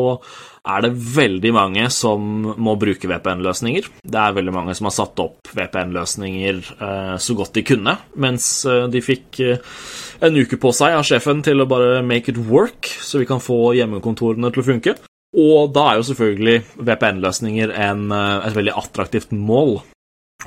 [0.63, 2.23] er det veldig mange som
[2.63, 3.89] må bruke VPN-løsninger.
[4.07, 8.47] Det er veldig mange som har satt opp VPN-løsninger eh, så godt de kunne, mens
[8.71, 9.73] eh, de fikk eh,
[10.23, 13.43] en uke på seg av sjefen til å bare make it work, så vi kan
[13.43, 14.97] få hjemmekontorene til å funke.
[15.43, 19.79] Og da er jo selvfølgelig VPN-løsninger et veldig attraktivt mål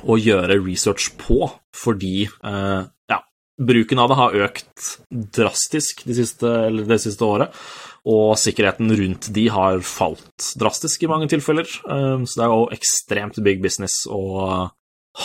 [0.06, 3.18] å gjøre research på, fordi ja,
[3.56, 6.54] bruken av det har økt drastisk de siste,
[6.86, 7.60] det siste året
[8.06, 11.66] og sikkerheten rundt de har falt drastisk i mange tilfeller.
[11.90, 14.22] Um, så det er jo ekstremt big business å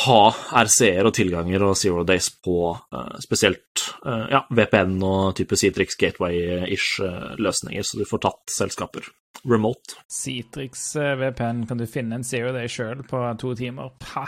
[0.01, 0.19] ha
[0.63, 5.99] RCE-er og tilganger og zero days på uh, spesielt uh, ja, VPN og type Citrix
[5.99, 9.11] Gateway-ish uh, løsninger, så du får tatt selskaper
[9.45, 9.99] remote.
[10.09, 13.93] Citrix VPN kan du finne en zero day sjøl på to timer.
[14.15, 14.25] Ha!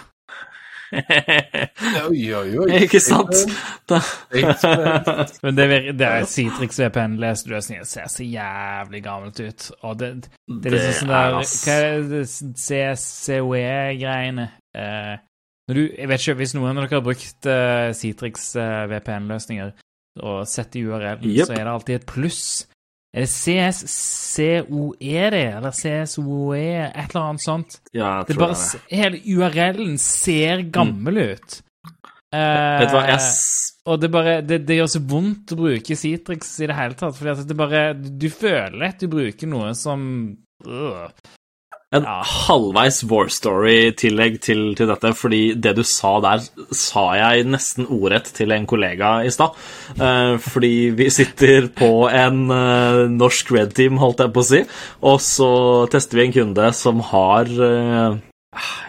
[2.08, 2.67] oi, oi, oi.
[2.84, 3.36] Ikke sant?
[5.43, 5.67] Men det,
[5.99, 9.69] det er Citrix VPN-leseløsningen ser så jævlig gammelt ut.
[9.82, 10.12] Og det,
[10.47, 12.23] det er liksom sånn der Hva er det
[12.65, 14.49] CCOE-greiene?
[14.73, 15.15] Eh,
[15.71, 19.71] jeg vet ikke, Hvis noen av dere har brukt uh, Citrix uh, VPN-løsninger
[20.23, 21.47] og sett i URL, yep.
[21.47, 22.43] så er det alltid et pluss.
[23.13, 24.95] Er det CSCOE
[25.30, 27.76] det, eller CSOE, et eller annet sånt?
[27.93, 28.39] Ja, jeg tror det.
[28.41, 28.82] Bare, det.
[28.97, 31.28] Hele URL-en ser gammel mm.
[31.36, 31.60] ut.
[32.34, 33.19] Uh, Vet du hva, jeg...
[33.84, 37.17] Og det, bare, det, det, gjør så vondt å bruke Citrix i det hele tatt,
[37.17, 40.06] fordi at det bare Du føler at du bruker noe som
[40.63, 41.10] øh,
[41.93, 47.88] en halvveis War Story-tillegg til, til, dette, fordi det du sa der, sa jeg nesten
[47.88, 49.56] ordrett til en kollega i stad.
[49.99, 54.62] Uh, fordi vi sitter på en uh, norsk Red Team, holdt jeg på å si,
[55.06, 55.53] og så
[55.93, 58.21] tester vi en kunde som har uh,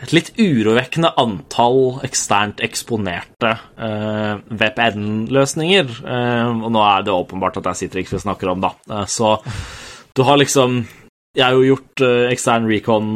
[0.03, 5.95] et litt urovekkende antall eksternt eksponerte uh, VPN-løsninger.
[6.05, 8.75] Uh, og nå er det åpenbart at det er Citrix vi snakker om, da.
[8.91, 9.37] Uh, så
[10.15, 10.85] du har liksom
[11.35, 13.09] jeg har jo gjort uh, ekstern recon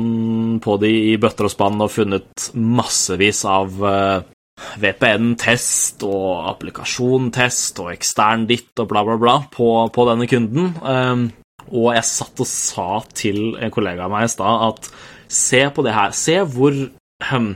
[0.63, 7.79] på de i bøtter og spann og funnet massevis av uh, eh, VPN-test og applikasjon-test
[7.85, 10.73] og ekstern ditt og bla, bla, bla på, på denne kunden.
[10.83, 11.29] Um,
[11.69, 14.91] og jeg satt og sa til en kollega av meg i stad at
[15.31, 16.17] se på det her.
[16.17, 17.49] Se hvor um,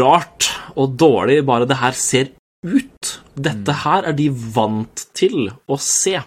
[0.00, 2.34] rart og dårlig bare det her ser
[2.66, 3.14] ut.
[3.38, 3.80] Dette mm.
[3.84, 6.18] her er de vant til å se.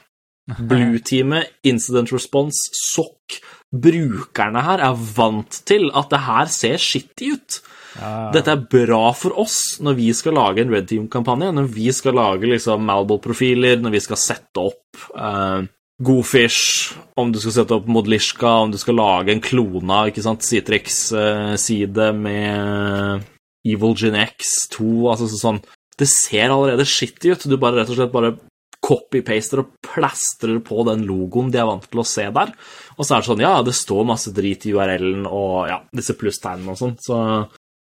[0.47, 3.39] Blue-teamet, Incident Response, SOC
[3.73, 7.55] Brukerne her er vant til at det her ser skittig ut.
[7.97, 8.29] Ja.
[8.33, 12.17] Dette er bra for oss når vi skal lage en Red Team-kampanje, når vi skal
[12.17, 15.65] lage liksom Malbol-profiler, når vi skal sette opp uh,
[16.03, 20.45] Godfish, om du skal sette opp Modlishka, om du skal lage en klona ikke sant,
[20.45, 23.25] Citrix-side uh, med
[23.65, 25.61] Evil Gen X2 altså sånn
[25.97, 27.45] Det ser allerede skittig ut.
[27.47, 28.35] Du bare rett og slett bare
[28.83, 32.53] copy-paster og plastrer på den logoen de er vant til å se der.
[32.97, 36.17] Og så er det sånn, ja, det står masse drit i URL-en og ja, disse
[36.19, 36.97] plusstegnene og sånn.
[37.01, 37.19] Så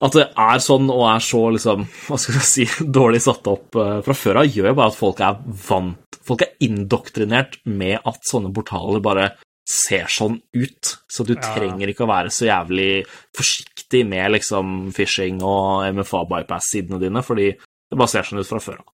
[0.03, 3.79] at det er sånn og er så liksom, hva skal jeg si, dårlig satt opp
[3.79, 7.97] uh, fra før av, gjør jo bare at folk er vant Folk er indoktrinert med
[8.07, 9.25] at sånne portaler bare
[9.67, 10.91] ser sånn ut.
[11.11, 11.41] Så du ja.
[11.57, 13.03] trenger ikke å være så jævlig
[13.35, 18.85] forsiktig med liksom phishing og MFA-bypass-sidene dine, fordi det bare ser sånn ut fra før
[18.85, 18.92] av.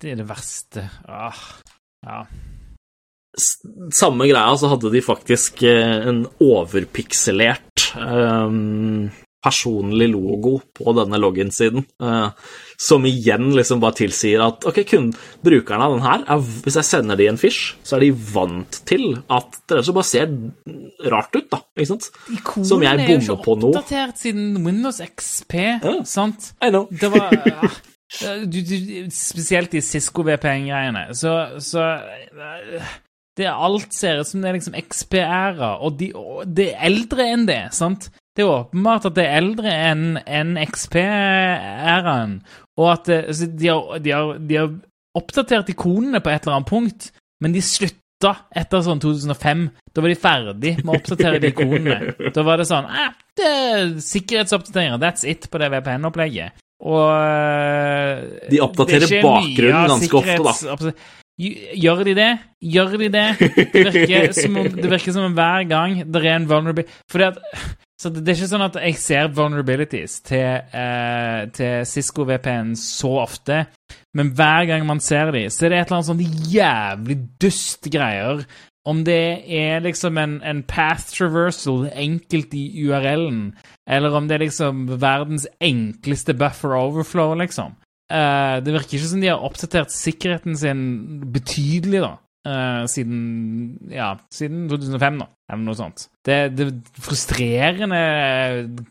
[0.00, 0.88] Det er det verste.
[1.08, 1.44] Ah,
[2.06, 2.24] ja.
[3.94, 9.08] Samme greia, så hadde de faktisk eh, en overpikselert um,
[9.44, 12.30] personlig logo på denne login-siden, uh,
[12.80, 15.10] som igjen liksom bare tilsier at ok, kun
[15.44, 18.78] brukerne av den her, er, hvis jeg sender de en fish, så er de vant
[18.88, 20.36] til at det så bare ser
[21.12, 22.08] rart ut, da, ikke sant?
[22.32, 23.18] Ikonen som jeg bommer på nå.
[23.18, 25.96] er jo ikke oppdatert siden Windows XP, ja.
[26.08, 26.54] sant?
[26.62, 26.86] I know.
[26.90, 27.34] Det var...
[27.50, 27.74] Ja.
[28.20, 28.76] Du, du,
[29.10, 31.08] spesielt de Cisco VPN-greiene.
[31.18, 31.32] Så,
[31.64, 31.86] så
[33.36, 37.26] det Alt ser ut som det er liksom XPR-er, og, de, og det er eldre
[37.32, 38.08] enn det, sant?
[38.34, 42.38] Det er åpenbart at det er eldre enn en XP-æraen,
[42.78, 44.72] og at det, altså de, har, de, har, de, har,
[45.14, 47.12] oppdatert ikonene på et eller annet punkt,
[47.42, 49.68] men de slutta etter sånn 2005.
[49.94, 52.14] Da var de ferdig med å oppdatere de ikonene.
[52.34, 56.63] Da var det sånn eh, det er Sikkerhetsoppdateringer, that's it på det VPN-opplegget.
[56.84, 60.40] Og eh, De oppdaterer bakgrunnen ganske ofte,
[60.84, 60.94] da.
[61.34, 62.32] Gjør de det?
[62.62, 63.24] Gjør de det?
[63.40, 67.32] Det virker som om, det virker som om hver gang det er en vulnerability Fordi
[67.32, 67.40] at
[68.04, 72.74] så det det er ikke sånn at jeg ser vulnerabilities til, eh, til Cisco VPN
[72.76, 73.60] så ofte,
[74.18, 77.88] men hver gang man ser de, så er det et eller annet sånn jævlig dust
[77.94, 78.42] greier.
[78.84, 83.54] Om det er liksom en, en path traversal enkelt i URL-en,
[83.84, 87.76] eller om det er liksom verdens enkleste buffer overflow, liksom.
[88.12, 90.84] Uh, det virker ikke som de har oppdatert sikkerheten sin
[91.34, 92.14] betydelig, da.
[92.44, 93.20] Uh, siden
[93.88, 96.08] ja, siden 2005, da, eller noe sånt.
[96.24, 98.00] Det, det er frustrerende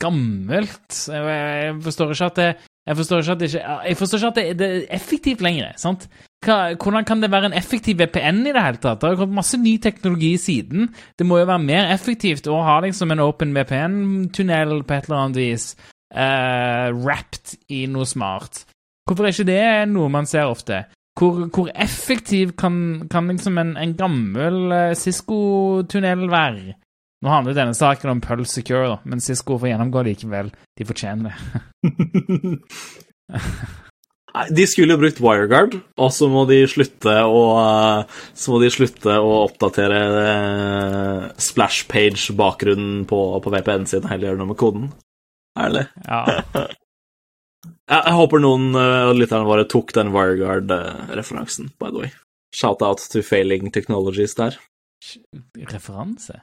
[0.01, 0.87] gammelt.
[1.05, 2.51] Jeg, jeg forstår ikke at det
[2.83, 5.71] jeg forstår ikke at det, ikke, jeg forstår ikke at det, det er effektivt lenger.
[5.79, 6.09] sant?
[6.43, 9.01] Hvordan kan det være en effektiv VPN i det hele tatt?
[9.01, 10.89] Det har kommet masse ny teknologi siden.
[11.17, 15.19] Det må jo være mer effektivt å ha liksom en open VPN-tunnel på et eller
[15.21, 15.69] annet vis,
[16.15, 18.65] uh, wrapped i noe smart.
[19.07, 20.85] Hvorfor er ikke det noe man ser ofte?
[21.19, 26.79] Hvor, hvor effektiv kan, kan liksom en, en gammel uh, Cisco-tunnel være?
[27.23, 30.51] Nå handler denne saken om Pulse Secure, da, men Cisco får gjennomgå likevel.
[30.75, 32.59] De fortjener det.
[34.34, 38.71] De skulle jo brukt WireGuard, og så må de slutte å eh, Så må de
[38.73, 44.88] slutte å oppdatere eh, splash page-bakgrunnen på, på VPN sin, heller gjøre noe med koden.
[45.59, 45.86] Ærlig.
[46.07, 46.23] Ja.
[47.84, 52.13] Jeg, jeg håper noen uh, av lytterne våre tok den WireGuard-referansen, by the way.
[52.55, 54.55] Shout-out to failing technologies der.
[55.67, 56.39] Referanse?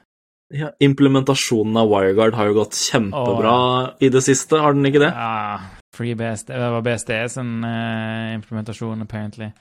[0.53, 3.55] Ja, implementasjonen av WireGuard har jo gått kjempebra
[4.03, 5.11] i det siste, har den ikke det?
[5.17, 6.49] Ja, Free BSD.
[6.49, 9.51] Det var BSD sin uh, implementasjon, apparently.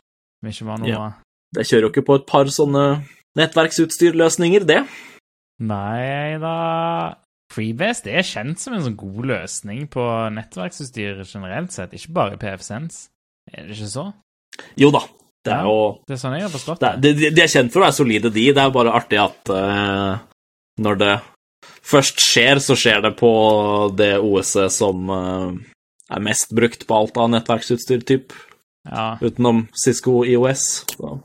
[0.41, 1.07] Som ikke var noe Ja.
[1.53, 2.85] Det kjører jo ikke på et par sånne
[3.37, 4.85] nettverksutstyrløsninger, det.
[5.61, 6.55] Nei da
[7.51, 10.05] FreeBSD er kjent som en sånn god løsning på
[10.37, 13.11] nettverksutstyr generelt sett, ikke bare PFSense.
[13.51, 14.07] Er det ikke så?
[14.79, 15.03] Jo da,
[15.45, 15.77] det er jo
[16.07, 17.13] Det er sånn jeg har forstått det det.
[17.19, 18.47] de, de er kjent for å være solide, de.
[18.55, 20.23] Det er bare artig at uh,
[20.81, 21.13] når det
[21.91, 23.33] først skjer, så skjer det på
[23.99, 25.51] det OS-et som eh,
[26.11, 28.33] er mest brukt på alt av nettverksutstyr, typ.
[28.89, 29.17] Ja.
[29.23, 30.85] Utenom Cisco IOS.
[30.97, 31.17] Så.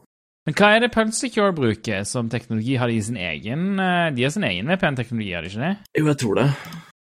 [0.46, 2.76] Men hva er det Pulsecure bruker som teknologi?
[2.78, 5.76] Har de sin egen eh, De har sin egen VPN-teknologi, har de ikke det?
[5.98, 6.50] Jo, jeg tror det.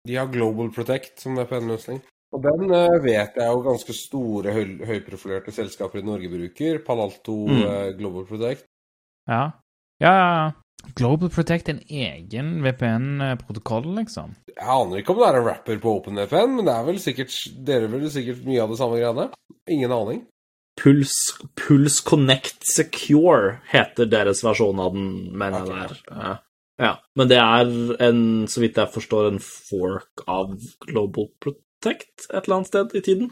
[0.08, 2.00] De har Global Protect som VPN-løsning.
[2.34, 6.80] Og den eh, vet jeg jo ganske store, høy, høyprofilerte selskaper i Norge bruker.
[6.88, 7.62] Palalto Mm.
[7.68, 8.66] eh, Global Protect.
[9.30, 9.44] Ja.
[10.02, 10.50] Ja, ja, ja.
[10.98, 14.36] Global Protect en egen VPN-protokoll, liksom?
[14.54, 17.36] Jeg aner ikke om det er en rapper på OpenVPN, men det er vel sikkert
[17.68, 19.28] dere vil sikkert mye av det samme greiene.
[19.70, 20.24] Ingen aning.
[20.78, 21.14] Puls,
[21.58, 25.08] Puls Connect Secure heter deres versjon av den,
[25.38, 25.96] mener jeg det er.
[26.12, 26.34] Ja.
[26.86, 26.94] ja.
[27.18, 27.72] Men det er
[28.08, 30.54] en, så vidt jeg forstår, en fork av
[30.86, 33.32] Global Protect et eller annet sted i tiden.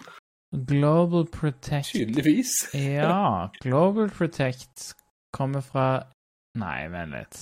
[0.56, 2.74] Global Protect Tydeligvis.
[2.74, 4.94] Ja, Global Protect
[5.36, 6.04] kommer fra
[6.56, 7.42] Nei, vent litt.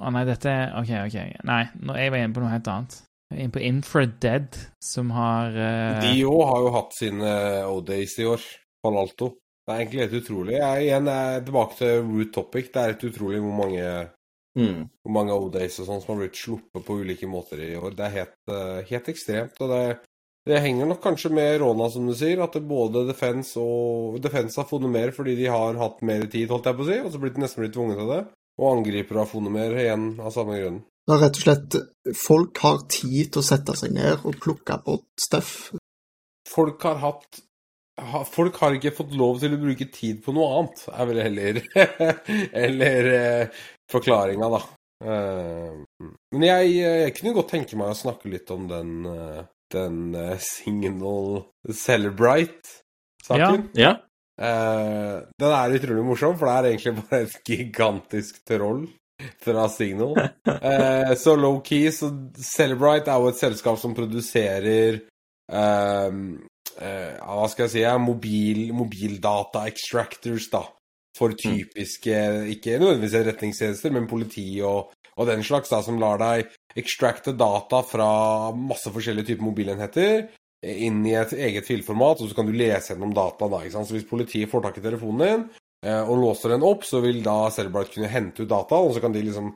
[0.00, 1.18] Å nei, dette er OK, OK.
[1.48, 2.98] Nei, nå jeg var inne på noe helt annet.
[3.32, 6.00] Inne på Infradead, som har uh...
[6.04, 7.32] De òg har jo hatt sine
[7.68, 8.44] O-days i år.
[8.84, 9.30] Palalto.
[9.62, 10.56] Det er egentlig helt utrolig.
[10.58, 12.70] Jeg igjen er tilbake til root topic.
[12.72, 13.86] Det er helt utrolig hvor mange,
[14.58, 14.82] Mm.
[15.00, 17.94] hvor mange O-days og sånn som har blitt sluppet på ulike måter i år.
[17.96, 19.56] Det er helt, uh, helt ekstremt.
[19.64, 19.84] Og det,
[20.50, 24.68] det henger nok kanskje med Rona, som du sier, at både Defense og Defense har
[24.68, 27.22] funnet mer fordi de har hatt mer tid, holdt jeg på å si, og så
[27.22, 28.20] blitt nesten blitt tvunget til det.
[28.60, 30.82] Og angripere har funnet mer igjen av samme grunn.
[31.02, 31.76] Det er rett og slett
[32.20, 35.72] Folk har tid til å sette seg ned og plukke på stuff.
[36.48, 37.40] Folk har hatt
[38.00, 41.22] ha, Folk har ikke fått lov til å bruke tid på noe annet, er vel
[41.22, 41.60] heller
[42.64, 44.62] Eller eh, forklaringa, da.
[45.02, 49.42] Eh, men jeg, jeg kunne godt tenke meg å snakke litt om den, eh,
[49.74, 53.68] den uh, Signal Celebrite-saken.
[53.78, 53.96] Ja.
[54.42, 58.84] Eh, den er utrolig morsom, for det er egentlig bare et gigantisk troll
[59.42, 60.16] fra Signal.
[60.48, 64.98] Uh, så low-key, så Celebrite er jo et selskap som produserer
[65.52, 66.10] uh,
[66.72, 70.64] Hva skal jeg si mobil, Mobildata-extractors, da.
[71.12, 72.16] For typiske,
[72.54, 76.48] ikke nødvendigvis retningstjenester, men politi og, og den slags, da, som lar deg
[76.80, 78.08] extracte data fra
[78.56, 80.30] masse forskjellige typer mobilenheter
[80.62, 83.90] inn i et eget filformat, og så kan du lese gjennom data da, ikke sant?
[83.90, 85.44] Så hvis politiet får tak i telefonen din
[85.86, 89.02] eh, og låser den opp, så vil da Celebrite kunne hente ut data, og så
[89.02, 89.52] kan de liksom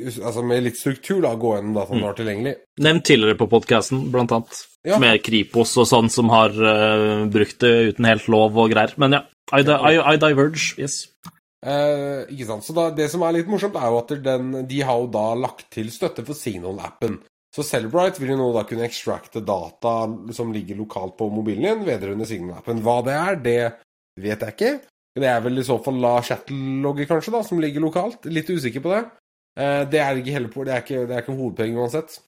[0.00, 2.54] altså med litt struktur da, gå gjennom dataene du har tilgjengelig.
[2.80, 4.62] Nevnt tidligere på podkasten, blant annet.
[4.88, 4.96] Ja.
[5.02, 8.94] Med Kripos og sånn som har uh, brukt det uten helt lov og greier.
[8.96, 9.20] Men ja,
[9.52, 11.02] I, di- I, I diverge, yes.
[11.60, 12.64] Eh, ikke sant?
[12.64, 15.26] Så da, det som er litt morsomt, er jo at den, de har jo da
[15.36, 17.20] lagt til støtte for Signal-appen.
[17.50, 19.94] Så Celebrite vil jo nå da kunne extracte data
[20.36, 22.82] som ligger lokalt på mobilen din, vedrørende Signal-appen.
[22.84, 23.62] Hva det er, det
[24.22, 24.74] vet jeg ikke.
[25.18, 28.28] Det er vel i så fall La chat-logger, kanskje, da, som ligger lokalt.
[28.30, 29.00] Litt usikker på det.
[29.58, 32.20] Eh, det er ikke, hele, det ikke, ikke hovedpoenget uansett.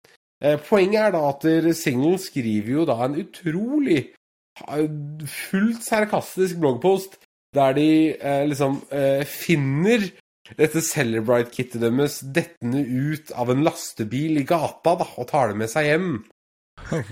[0.42, 1.46] Eh, poenget er da at
[1.78, 4.08] Signal skriver jo da en utrolig
[4.52, 7.16] fullt sarkastisk bloggpost
[7.54, 10.04] der de eh, liksom eh, finner
[10.58, 15.70] dette Celebrite-kittet deres dettende ut av en lastebil i gata da, og tar det med
[15.72, 16.08] seg hjem.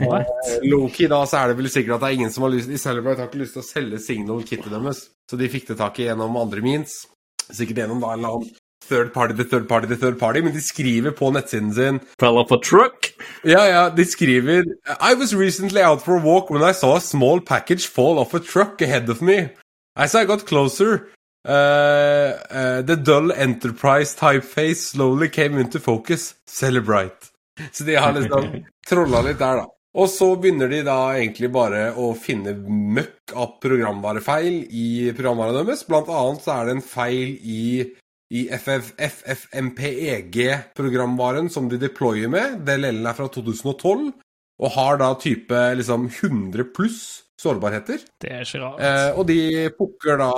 [0.00, 0.30] What?
[0.64, 2.80] Loki, da, så er det vel sikkert at det er ingen som har lyst I
[2.80, 6.08] Celebrite har ikke lyst til å selge Signal-kittet deres, så de fikk det tak i
[6.08, 7.04] gjennom andre means.
[7.50, 8.58] Sikkert gjennom da en eller annen
[8.90, 12.40] third party til third party til third party, men de skriver på nettsiden sin Fell
[12.40, 13.12] off a truck.
[13.46, 14.64] Ja, ja, de skriver
[14.98, 18.34] I was recently out for a walk when I saw a small package fall off
[18.34, 19.50] a truck ahead of me.
[19.96, 21.10] As I got closer,
[21.48, 26.34] uh, uh, the dull enterprise typeface slowly came into focus.
[26.46, 27.30] Celebrate.
[27.72, 29.66] Så de har liksom trolla litt der, da.
[29.98, 35.86] Og så begynner de da egentlig bare å finne møkk av programvarefeil i programvaren deres.
[35.88, 37.82] Blant annet så er det en feil i,
[38.30, 42.62] i FFmpeg-programvaren som de deployer med.
[42.68, 44.14] DLL er fra 2012
[44.60, 47.00] og har da type liksom 100 pluss
[47.40, 48.02] sårbarheter.
[48.20, 48.80] Det er ikke rart.
[48.84, 49.40] Eh, og de
[49.76, 50.32] pukker da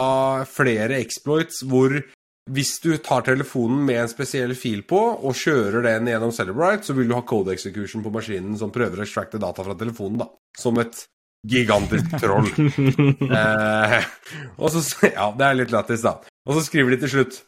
[0.49, 1.99] flere exploits hvor
[2.51, 6.97] hvis du tar telefonen med en spesiell fil på og kjører den gjennom Celebrite, så
[6.97, 10.27] vil du ha code execution på maskinen som prøver å extracte data fra telefonen, da.
[10.59, 11.05] Som et
[11.47, 12.51] gigantisk troll.
[13.31, 13.99] eh,
[14.59, 16.17] og så, ja, det er litt lættis, da.
[16.49, 17.39] Og så skriver de til slutt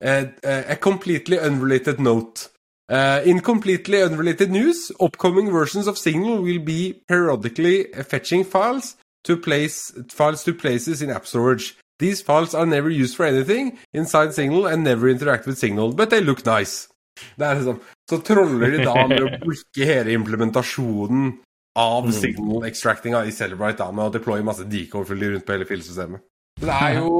[0.00, 2.48] eh, eh, A completely unrelated note.
[2.88, 9.36] Uh, in completely unrelated news, upcoming versions of Signal will be periodically fetching files to
[9.36, 11.76] place files to places in app storage.
[11.98, 16.10] These files are never used for anything inside Signal and never interact with Signal, but
[16.10, 16.88] they look nice.
[17.36, 17.80] Det er liksom,
[18.10, 21.32] så troller de da med å bruke hele implementasjonen
[21.78, 26.22] av Signal-extractinga i Celebrite da, med å deploye masse decoy-fyller rundt på hele filsystemet.
[26.62, 27.10] Det er jo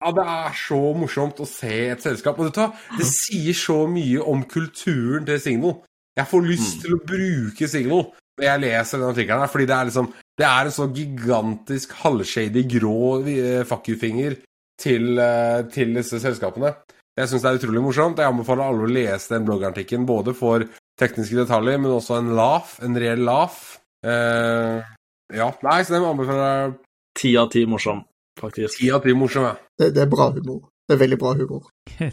[0.00, 2.38] ja, det er så morsomt å se et selskap.
[2.40, 2.60] Og vet
[2.96, 5.76] det sier så mye om kulturen til Signal.
[6.16, 8.06] Jeg får lyst til å bruke Signal
[8.40, 11.90] når jeg leser den artikkelen her, fordi det er liksom Det er en så gigantisk
[12.00, 14.38] halvshady grå eh, fuck you-finger
[14.80, 16.70] til, eh, til, disse selskapene.
[17.18, 18.22] Jeg syns det er utrolig morsomt.
[18.22, 20.64] Jeg anbefaler alle å lese den bloggartikkelen, både for
[20.96, 23.76] tekniske detaljer, men også en laugh, en reell laugh.
[24.00, 24.80] Uh,
[25.28, 26.72] ja, nei, så den anbefaler jeg.
[27.20, 28.00] Ti av ti morsom,
[28.38, 28.78] faktisk.
[28.78, 29.56] Ti av ti morsom, ja.
[29.78, 30.68] Det, det er bra humor.
[30.86, 31.66] Det er veldig bra humor.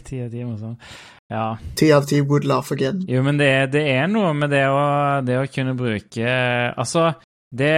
[0.08, 0.76] Ti av ti morsomme.
[1.28, 1.46] Ja.
[1.76, 3.02] Ti av ti would laugh again.
[3.08, 4.84] Jo, men det, det er noe med det å,
[5.26, 6.36] det å kunne bruke
[6.72, 7.10] Altså,
[7.52, 7.72] det,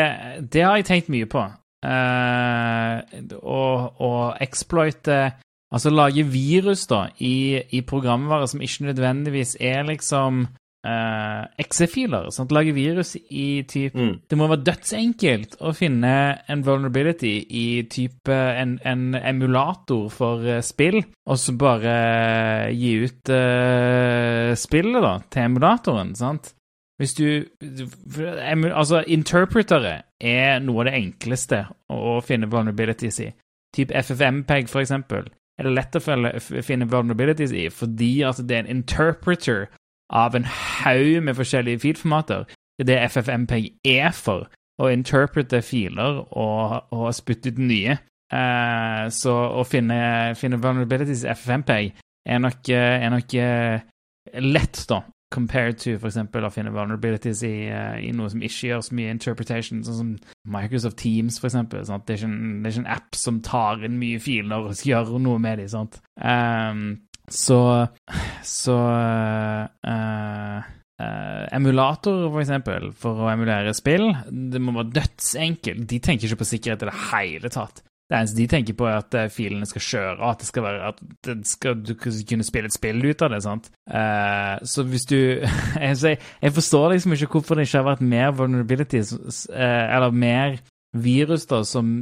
[0.53, 1.43] det har jeg tenkt mye på.
[1.81, 3.63] Eh, å,
[3.97, 4.11] å
[4.45, 5.23] exploite
[5.71, 10.49] Altså lage virus, da, i, i programvare som ikke nødvendigvis er liksom
[10.87, 12.29] uh, exe-filer.
[12.35, 12.53] Sant?
[12.55, 14.21] Lage virus i type Mm.
[14.29, 16.13] Det må være dødsenkelt å finne
[16.49, 21.95] en vulnerability i type en, en emulator for eh, spill, og så bare
[22.73, 26.53] gi ut eh, spillet, da, til emulatoren, sant?
[27.01, 27.27] Hvis du
[28.77, 33.31] Altså, interpretere er noe av det enkleste å finne vulnerabilities i.
[33.75, 36.03] Typ FFmpeg, for eksempel, er det lett å
[36.65, 39.69] finne vulnerabilities i, fordi at det er en interpreter
[40.11, 42.45] av en haug med forskjellige filformater.
[42.81, 44.49] Det FFmpeg er for,
[44.81, 47.99] å interprete filer og, og spytte ut nye.
[48.33, 50.01] Eh, så å finne,
[50.39, 51.91] finne vulnerabilities i FFmpeg
[52.27, 53.81] er nok, eh, er nok eh,
[54.41, 55.03] lett, da,
[55.35, 59.13] compared to eksempel å finne vulnerabilities i, eh, i noe som ikke gjør så mye
[59.15, 60.15] interpretation, sånn som
[60.57, 61.85] Microsoft Teams, eksempel.
[61.85, 65.63] Det, det er ikke en app som tar inn mye filer og gjør noe med
[65.63, 65.71] dem.
[65.71, 66.01] Sant?
[67.31, 67.61] Så
[68.45, 68.77] så
[71.01, 75.87] Uh, Emulator, for eksempel, for å emulere spill, det må være dødsenkelt.
[75.89, 77.81] De tenker ikke på sikkerhet i det hele tatt.
[78.11, 80.89] Det eneste de tenker på, er at eh, filene skal kjøre, at det skal være
[80.91, 80.99] at
[81.47, 83.39] skal, du skal kunne spille et spill ut av det.
[83.45, 83.71] sant?
[83.87, 85.17] Uh, så hvis du
[85.79, 90.59] jeg, jeg forstår liksom ikke hvorfor det ikke har vært mer vulnerability, uh, eller mer
[90.93, 91.93] virus da, som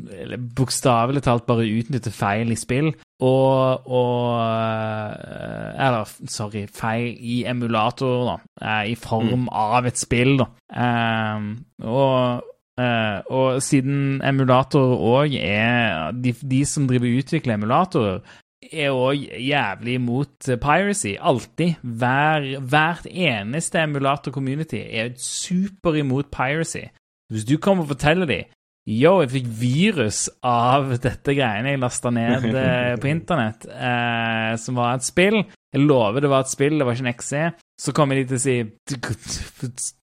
[0.56, 8.30] bokstavelig talt bare utnytter feil i spill, og, og eh, Eller, sorry, feil i emulator,
[8.30, 10.48] da, eh, i form av et spill, da.
[10.70, 11.50] Eh,
[11.88, 12.46] og
[12.78, 18.20] Eh, og siden emulator òg er de, de som driver og utvikler emulatorer,
[18.68, 21.16] er òg jævlig imot piracy.
[21.18, 21.74] Alltid.
[21.82, 26.86] Hver, hvert eneste emulator-community er super imot piracy.
[27.32, 28.46] Hvis du kommer og forteller dem
[28.88, 30.18] Yo, jeg fikk virus
[30.48, 35.42] av dette greiene jeg lasta ned eh, på internett, eh, som var et spill.
[35.74, 37.34] Jeg lover det var et spill, det var ikke en XC.
[37.78, 38.56] Så kommer de til å si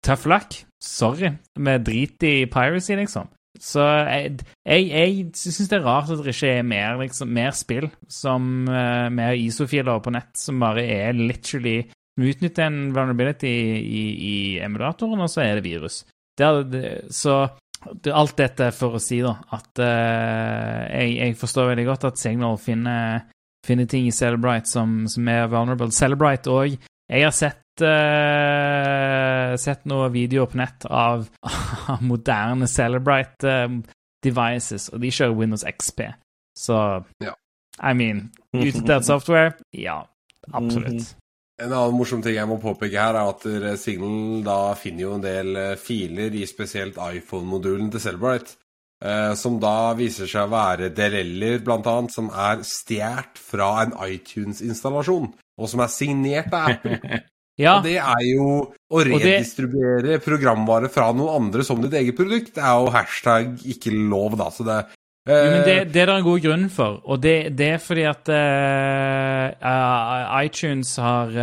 [0.03, 0.59] tough luck.
[0.83, 1.31] Sorry.
[1.55, 3.31] Vi driter i piracy, liksom.
[3.63, 7.55] Så jeg, jeg, jeg syns det er rart at det ikke er mer, liksom, mer
[7.55, 11.77] spill som uh, mer isofiler på nett som bare er literally
[12.19, 16.03] utnytter en vulnerability i, i, i emulatoren, og så er det virus.
[16.35, 16.51] Det
[17.15, 17.45] så
[18.13, 22.57] alt dette for å si da, at uh, jeg, jeg, forstår veldig godt at Signal
[22.61, 23.25] finner,
[23.65, 25.91] finner ting i Celebrite som, som er vulnerable.
[25.95, 26.77] Celebrite òg.
[27.05, 31.27] Jeg har sett uh, sett noen videoer på nett av,
[31.93, 33.79] av moderne Celebrite uh,
[34.25, 36.07] devices, og de kjører Windows XP.
[36.57, 36.79] Så
[37.23, 37.35] ja.
[37.83, 39.53] I mean Utdatert software?
[39.75, 40.05] Ja,
[40.53, 41.15] absolutt.
[41.61, 45.23] En annen morsom ting jeg må påpeke her, er at Signal da finner jo en
[45.23, 48.57] del eh, filer i spesielt iPhone-modulen til Celebrite.
[49.03, 53.95] Eh, som da viser seg å være DLL-er, blant annet, som er stjålet fra en
[54.07, 55.31] iTunes-installasjon.
[55.55, 56.99] Og som er signert av Apple.
[57.55, 57.77] Ja.
[57.77, 58.45] Og det er jo
[58.91, 60.17] å redistribuere det...
[60.25, 62.49] programvare fra noen andre som ditt eget produkt.
[62.57, 64.49] Det er jo hashtag ikke lov, da.
[64.51, 64.81] Så det.
[65.25, 68.03] Jo, men det, det er det en god grunn for, og det, det er fordi
[68.05, 71.33] at uh, uh, iTunes har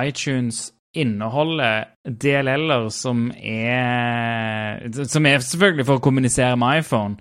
[0.00, 7.16] iTunes inneholder DLL-er som er Som er selvfølgelig for å kommunisere med iPhone.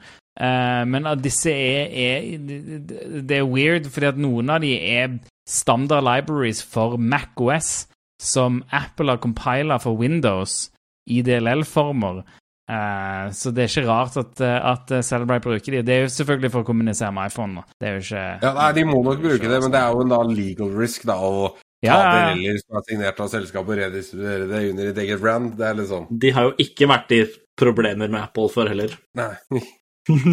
[0.88, 6.03] men at disse er, er, Det er weird, fordi at noen av de er standard
[6.03, 7.88] libraries for MacOS
[8.21, 10.71] som Apple har compila for Windows
[11.07, 12.23] i DLL-former.
[12.66, 15.84] Uh, så det er ikke rart at, eh, at Celebrite bruker de.
[15.86, 17.61] Det er jo selvfølgelig for å kommunisere med iPhone.
[17.78, 20.01] Det er jo ikke Ja, nei, De må nok bruke det, men det er jo
[20.01, 22.57] en da legal risk da å ta ja, ja.
[22.63, 25.53] Som er signert av selskapet og redistribuere det under et eget brand.
[25.59, 26.07] Det er litt sånn.
[26.09, 27.22] De har jo ikke vært i
[27.59, 28.95] problemer med Apple for heller.
[29.20, 29.36] Nei.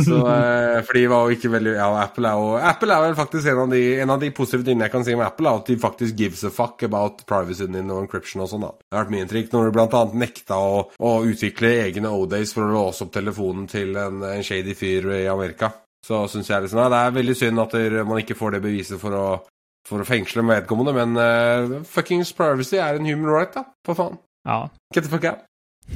[0.07, 3.15] Så, eh, for de var jo ikke veldig Ja, Apple er jo Apple er vel
[3.17, 5.63] faktisk en av de, en av de positive tingene jeg kan si med Apple, er
[5.63, 8.67] at de faktisk gives a fuck about privacyen din og encryption og sånn.
[8.67, 12.53] da Det har vært mye inntrykk når du annet nekta å, å utvikle egne O-days
[12.57, 15.73] for å låse opp telefonen til en, en shady fyr i Amerika.
[16.05, 19.01] Så syns jeg liksom ja, det er veldig synd at man ikke får det beviset
[19.01, 19.27] for å,
[19.89, 23.65] for å fengsle vedkommende, men uh, fuckings privacy er en human right, da.
[23.87, 24.19] For faen.
[24.49, 24.67] Ja.
[24.93, 25.47] Get the fuck out.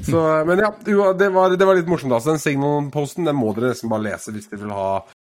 [0.04, 2.12] Så, men ja, det var, det var litt morsomt.
[2.12, 2.34] altså.
[2.34, 4.90] Den Signal-posten den må dere nesten bare lese hvis dere vil ha,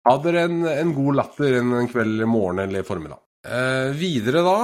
[0.07, 3.21] ha dere en, en, god latter en, kveld, morgen eller formiddag.
[3.41, 4.57] Eh, videre da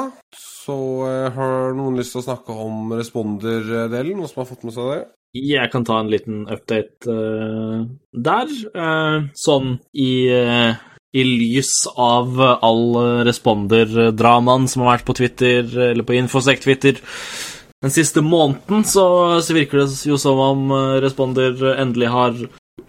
[0.68, 4.76] så eh, har noen lyst til å snakke om responder-delen, noen som har fått med
[4.76, 5.00] seg det?
[5.38, 7.84] Jeg kan ta en liten update uh,
[8.16, 8.52] der.
[8.74, 10.72] Uh, sånn i, uh,
[11.14, 17.04] i lys av all responder-dramaen som har vært på Twitter, eller på Infosec-Twitter
[17.84, 19.08] den siste måneden så,
[19.46, 22.40] så, virker det jo som om eh, Responder endelig har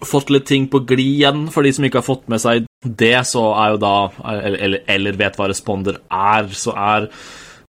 [0.05, 1.43] fått litt ting på glid igjen.
[1.53, 3.93] For de som ikke har fått med seg det, så er jo da
[4.39, 7.09] Eller, eller vet hva Responder er, så er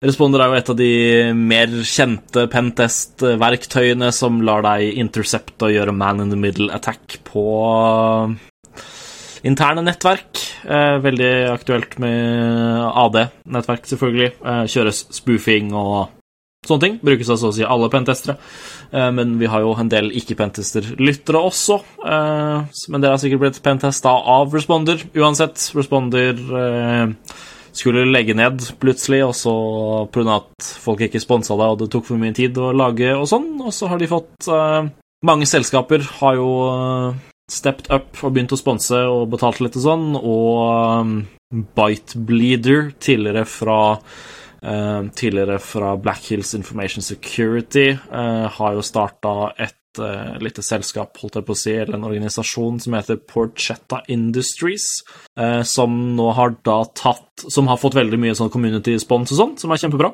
[0.00, 0.92] Responder er jo et av de
[1.36, 7.44] mer kjente pentest-verktøyene som lar deg intercepte og gjøre man in the middle attack på
[9.44, 10.40] interne nettverk.
[10.64, 14.30] Eh, veldig aktuelt med AD-nettverk, selvfølgelig.
[14.40, 16.08] Eh, kjøres spoofing og
[16.68, 18.34] Sånne ting brukes av så å si alle pentestere,
[18.92, 21.78] eh, men vi har jo en del ikke-pentester-lyttere også.
[22.04, 25.00] Eh, men dere har sikkert blitt pentesta av Responder.
[25.16, 27.14] Uansett, Responder eh,
[27.72, 29.54] skulle legge ned plutselig, og så
[30.12, 30.36] pga.
[30.36, 33.54] at folk ikke sponsa det, og det tok for mye tid å lage og sånn,
[33.64, 34.50] og så har de fått
[35.20, 36.52] Mange selskaper har jo
[37.52, 41.26] stepped up og begynt å sponse og betalt litt og sånn, og
[41.76, 43.98] Bitebleeder, tidligere fra
[44.60, 51.38] tidligere fra Black Hills Information Security uh, har jo starta et uh, lite selskap, holdt
[51.40, 54.90] jeg på å si, eller en organisasjon som heter Porchetta Industries,
[55.64, 59.54] som nå har da tatt Som har fått veldig mye sånn community spons og sånn,
[59.56, 60.10] som er kjempebra.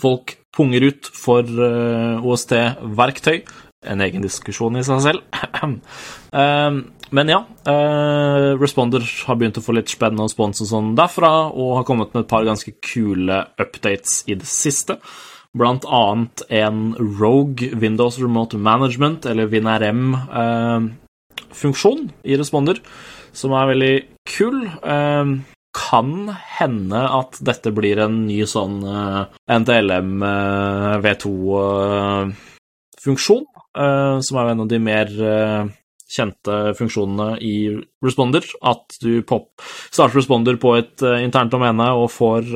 [0.00, 3.42] Folk punger ut for OST-verktøy.
[3.86, 5.20] En egen diskusjon i seg selv.
[7.10, 11.76] Men ja, uh, Responder har begynt å få litt spennende spons og sånn derfra, og
[11.78, 14.94] har kommet med et par ganske kule updates i det siste.
[15.56, 22.76] Blant annet en Rogue Windows Remote Management, eller WinRM-funksjon uh, i Responder,
[23.36, 24.66] som er veldig kul.
[24.82, 25.26] Uh,
[25.76, 28.80] kan hende at dette blir en ny sånn
[29.44, 30.24] NTLM
[31.04, 33.44] V2-funksjon,
[33.76, 35.10] som er en av de mer
[36.06, 37.56] kjente funksjonene i
[38.04, 38.44] Responder.
[38.62, 39.48] At du pop,
[39.90, 42.52] starter Responder på et uh, internt domene og får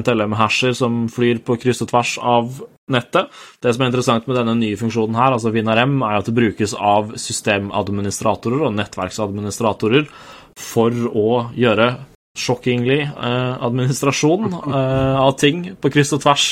[0.00, 3.30] NTLM-hasher som flyr på kryss og tvers av nettet.
[3.62, 6.74] Det som er interessant med denne nye funksjonen her, altså WinRM, er at det brukes
[6.76, 10.10] av systemadministratorer og nettverksadministratorer
[10.60, 11.94] for å gjøre
[12.34, 16.46] shockingly eh, administrasjon eh, av ting på kryss og tvers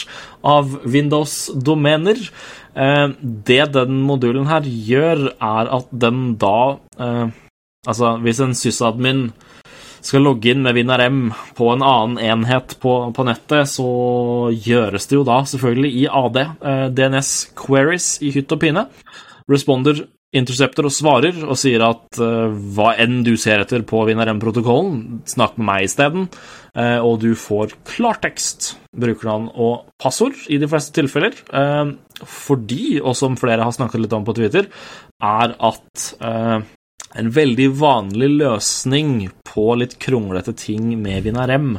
[0.47, 2.23] av Windows-domener.
[2.75, 6.59] Eh, det den modulen her gjør, er at den da
[6.99, 7.39] eh,
[7.83, 9.25] Altså, hvis en sysadmin
[10.07, 11.23] skal logge inn med WinRM
[11.59, 13.87] på en annen enhet på, på, nettet, så
[14.55, 16.39] gjøres det jo da selvfølgelig i AD.
[16.43, 18.87] Eh, DNS queries i hytt og pine.
[19.51, 25.23] Responder intercepter og svarer og sier at eh, hva enn du ser etter på WinRM-protokollen,
[25.29, 26.31] snakk med meg isteden,
[26.79, 31.37] eh, og du får klartekst, brukernavn og passord i de fleste tilfeller.
[32.29, 34.69] Fordi, og som flere har snakket litt om på Twitter,
[35.23, 36.65] er at eh,
[37.19, 41.77] en veldig vanlig løsning på litt kronglete ting med Vinarem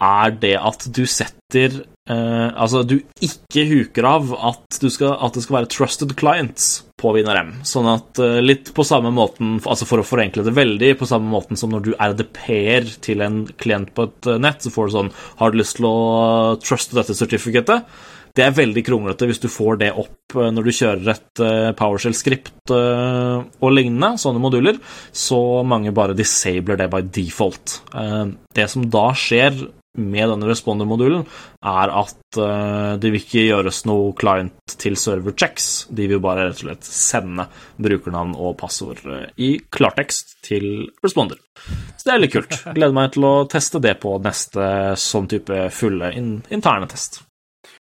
[0.00, 5.44] er det at du setter eh, altså, du ikke huker av at, skal, at, det
[5.44, 6.70] skal være trusted clients
[7.00, 7.52] på VinRM.
[7.68, 11.28] Sånn at eh, litt på samme måten, altså for å forenkle det veldig, på samme
[11.32, 14.96] måten som når du RDP-er til en klient på et uh, nett, så får du
[14.96, 15.12] sånn
[15.42, 17.84] Har du lyst til å truste dette certificatet?
[18.36, 21.42] Det er veldig kronglete hvis du får det opp når du kjører et
[21.78, 24.78] PowerShell-skript og lignende, sånne moduler,
[25.10, 27.80] så mange bare disabler det by default.
[28.54, 29.58] Det som da skjer
[30.00, 31.24] med denne responder-modulen,
[31.66, 32.38] er at
[33.02, 35.88] det vil ikke gjøres noe client til server checks.
[35.90, 37.48] De vil bare rett og slett sende
[37.82, 39.02] brukernavn og passord
[39.34, 41.40] i klartekst til responder.
[41.98, 42.54] Så det er litt kult.
[42.70, 47.24] Gleder meg til å teste det på neste sånn type fulle interne test.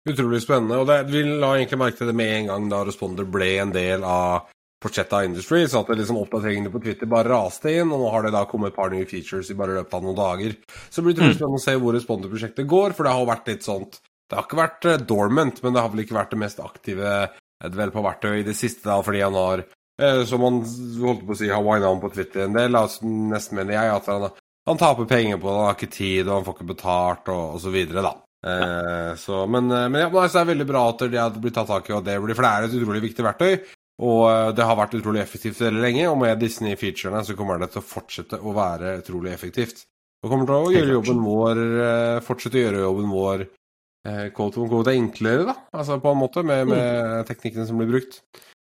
[0.09, 0.81] Utrolig spennende.
[0.83, 3.75] Og det, vi la egentlig merke til det med en gang da responder ble en
[3.75, 4.49] del av
[4.83, 8.25] Porchetta Industry, så at det liksom oppdateringene på Twitter bare raste inn, og nå har
[8.27, 10.57] det da kommet et par nye features i bare løpet av noen dager.
[10.89, 11.37] Så det blir utrolig mm.
[11.39, 14.59] spennende å se hvor Responder-prosjektet går, for det har vært litt sånt Det har ikke
[14.59, 17.15] vært uh, dormant, men det har vel ikke vært det mest aktive
[17.63, 20.63] developer-verktøyet i det siste, da, fordi han har uh, Som han
[21.05, 23.95] holdt på å si, har wina om på Twitter en del, altså, nesten mener jeg,
[24.01, 24.29] at han,
[24.67, 27.71] han taper penger på det, han har ikke tid, og han får ikke betalt, og,
[27.71, 28.17] videre, da.
[28.43, 31.87] Uh, så, men, men ja, det er veldig bra at det har blitt tatt tak
[31.91, 33.55] i, og det blir, for det er et utrolig viktig verktøy.
[34.03, 37.73] Og eh, det har vært utrolig effektivt veldig lenge, og med Disney-featurene så kommer det
[37.75, 39.85] til å fortsette å være utrolig effektivt.
[40.23, 44.63] Og kommer til å gjøre jobben vår eh, Fortsette å gjøre jobben vår eh, quote
[44.63, 45.57] on enklere, da.
[45.75, 47.29] Altså på en måte, med, med mm.
[47.31, 48.23] teknikkene som blir brukt.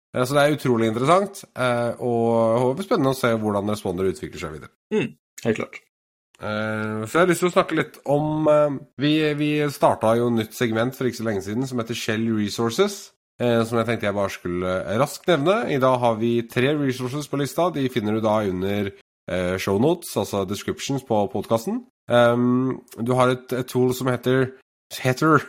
[0.09, 1.43] Så det er utrolig interessant,
[2.01, 4.71] og blir spennende å se hvordan responder utvikler seg videre.
[4.89, 5.11] Mm,
[5.43, 5.77] helt klart.
[6.39, 8.47] Så jeg har lyst til å snakke litt om
[9.01, 12.29] Vi, vi starta jo et nytt segment for ikke så lenge siden som heter Shell
[12.31, 13.09] Resources.
[13.39, 15.61] Eh, som jeg tenkte jeg bare skulle eh, raskt nevne.
[15.71, 17.69] I dag har vi tre resources på lista.
[17.71, 21.85] De finner du da under eh, shownotes, altså descriptions på podkasten.
[22.09, 24.49] Um, du har et, et, tool som heter
[24.97, 25.43] Heter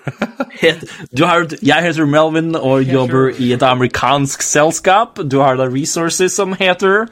[1.16, 5.18] Du har, Jeg heter Melvin og jobber i et amerikansk selskap.
[5.24, 7.08] Du har da resources som heter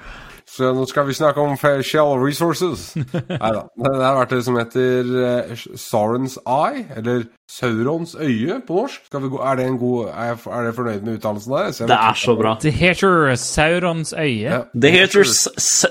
[0.58, 2.90] så nå skal vi snakke om facial Resources.
[3.42, 3.62] Nei da.
[3.78, 9.06] Det er det som heter uh, Saurons Eye, eller Saurons øye på norsk.
[9.12, 10.34] Gå, er, det en god, er,
[10.66, 11.70] det fornøyd med uttalelsen der?
[11.92, 12.56] Det er så bra.
[12.62, 14.42] Det heter Saurons øye.
[14.42, 15.24] Ja, det heter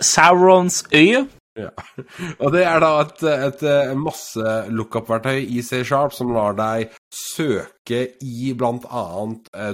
[0.03, 1.25] Saurons øye.
[1.57, 1.71] Ja.
[2.43, 8.03] Og det er da et, et, et masse lookup-verktøy i C-sharp som lar deg søke
[8.21, 9.73] i annet eh,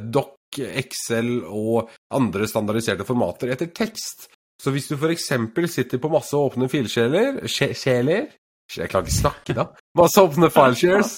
[0.54, 4.28] Excel og andre standardiserte formater etter tekst.
[4.64, 5.28] Så hvis du f.eks.
[5.74, 8.30] sitter på masse åpne filsjeler Sjeler?
[8.72, 9.66] Jeg klarer ikke snakke, da.
[10.00, 11.18] Masse åpne fileshares,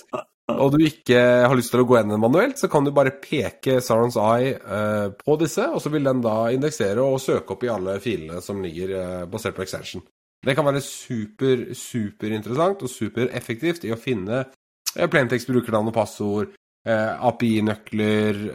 [0.52, 3.78] og du ikke har lyst til å gå gjennom manuelt, så kan du bare peke
[3.86, 7.72] Sarons Eye uh, på disse, og så vil den da indeksere og søke opp i
[7.72, 10.04] alle filene som ligger uh, basert på extension.
[10.46, 16.54] Det kan være super, superinteressant og supereffektivt i å finne uh, plaintext-brukernavn og passord,
[16.90, 18.48] uh, API-nøkler,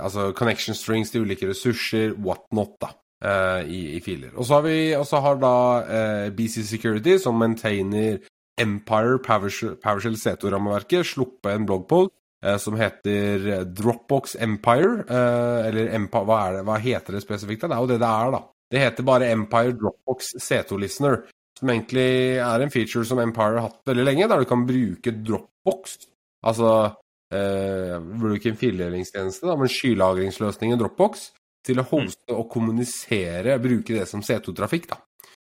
[0.00, 2.96] altså connection strings til ulike ressurser, whatnot, da.
[3.26, 4.30] Uh, i, i, filer.
[4.38, 8.20] Og så har vi har da uh, BC Security, som maintainer
[8.60, 15.08] Empire PowerShell C2-rammeverket, sluppet en bloggpoll uh, som heter Dropbox Empire.
[15.10, 17.64] eller Empire, hva, det, hva, heter det spesifikt?
[17.64, 18.42] Det er jo det det er, da.
[18.70, 21.24] Det heter bare Empire Dropbox C2-listener.
[21.58, 25.16] Som egentlig er en feature som Empire har hatt veldig lenge, der du kan bruke
[25.16, 25.98] Dropbox.
[26.46, 26.76] Altså
[27.26, 31.32] bruke en fildelingstjeneste, men skylagringsløsningen Dropbox
[31.66, 31.90] til å mm.
[31.92, 35.00] hoste og kommunisere, bruke det som C2-trafikk, da.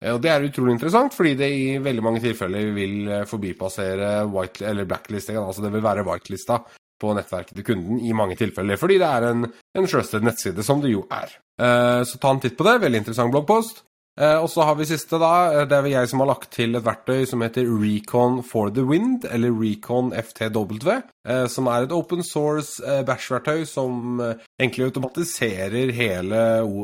[0.04, 4.14] Eh, og Det er utrolig interessant, fordi det i veldig mange tilfeller vil eh, forbipassere
[4.32, 5.44] white, eller blacklistinga.
[5.44, 6.62] Altså det vil være whitelista
[7.00, 10.82] på nettverket til kunden i mange tilfeller, fordi det er en, en trusted nettside, som
[10.84, 11.36] det jo er.
[11.60, 12.80] Eh, så ta en titt på det.
[12.84, 13.86] Veldig interessant bloggpost.
[14.20, 15.32] Eh, og så har vi siste, da.
[15.54, 18.84] Eh, det er jeg som har lagt til et verktøy som heter Recon for the
[18.84, 21.00] Wind, eller Recon FTW.
[21.24, 24.20] Eh, som er et open source bash-verktøy som
[24.60, 26.40] egentlig automatiserer hele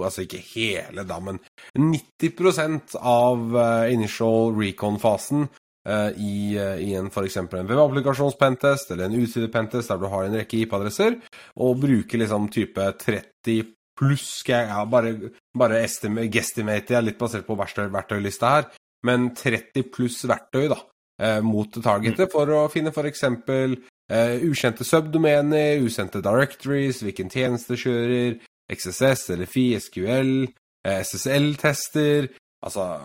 [0.05, 1.39] Altså ikke hele, da, men
[1.77, 3.55] 90% av
[3.91, 5.47] initial recon-fasen
[6.17, 7.37] i, i en f.eks.
[7.37, 11.17] en webapplikasjons-pentest eller en utvidet pentest der du har en rekke IP-adresser,
[11.61, 15.13] og bruker liksom type 30 pluss skal jeg ja, bare,
[15.57, 15.83] bare
[16.31, 18.69] gestimate, jeg litt basert på verktøy, verktøylista her,
[19.07, 20.79] men 30 pluss verktøy da,
[21.21, 22.33] eh, mot targetet mm.
[22.33, 23.27] for å finne f.eks.
[24.05, 28.37] Eh, ukjente subdomener, ukjente directories, hvilken tjeneste kjører,
[28.71, 30.33] XSS eller FI, SQL,
[30.85, 32.33] eh, SSL-tester
[32.65, 32.99] Altså,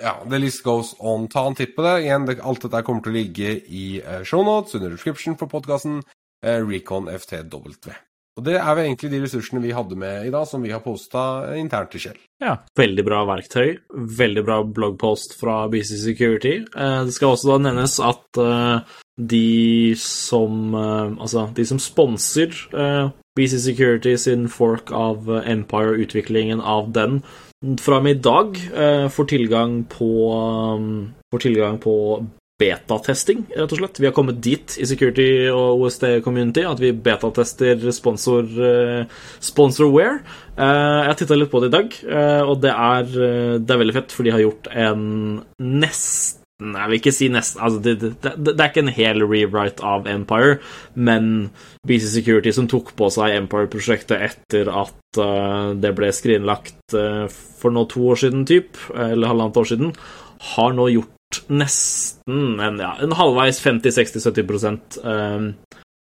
[0.00, 1.28] ja, the list goes on.
[1.28, 1.96] Ta en titt på det.
[2.04, 6.02] Igjen, det, alt dette kommer til å ligge i eh, shownotes under description for podkasten.
[6.44, 7.74] Eh, Recon FTW.
[8.34, 10.82] Og det er jo egentlig de ressursene vi hadde med i dag, som vi har
[10.82, 12.18] posta internt til Kjell.
[12.42, 12.56] Ja.
[12.78, 13.76] Veldig bra verktøy.
[14.18, 16.56] Veldig bra bloggpost fra BC Security.
[16.74, 22.50] Eh, det skal også da nevnes at eh, de som eh, Altså, de som sponser
[23.38, 27.20] BC Security sin fork av Empire, utviklingen av den,
[27.80, 28.58] fra og med i dag
[29.14, 30.08] får tilgang på,
[31.32, 31.94] får tilgang på
[32.60, 33.98] betatesting, rett og slett.
[33.98, 40.20] Vi har kommet dit i security og OSD-community at vi betatester sponsor, uh, sponsorware.
[40.54, 43.10] Uh, jeg har titta litt på det i dag, uh, og det er,
[43.58, 45.06] det er, veldig fett, for de har gjort en
[45.58, 49.82] nesten Jeg vil ikke si nesten altså det, det, det, er ikke en hel rewrite
[49.82, 50.60] av Empire,
[50.94, 51.48] men
[51.84, 55.18] BC Security som tok på seg Empire-prosjektet etter at
[55.82, 59.92] det ble skrinlagt for nå to år siden, typ, eller halvannet år siden,
[60.54, 61.10] har nå gjort
[61.52, 65.48] nesten en, ja, en halvveis 50-60-70 um,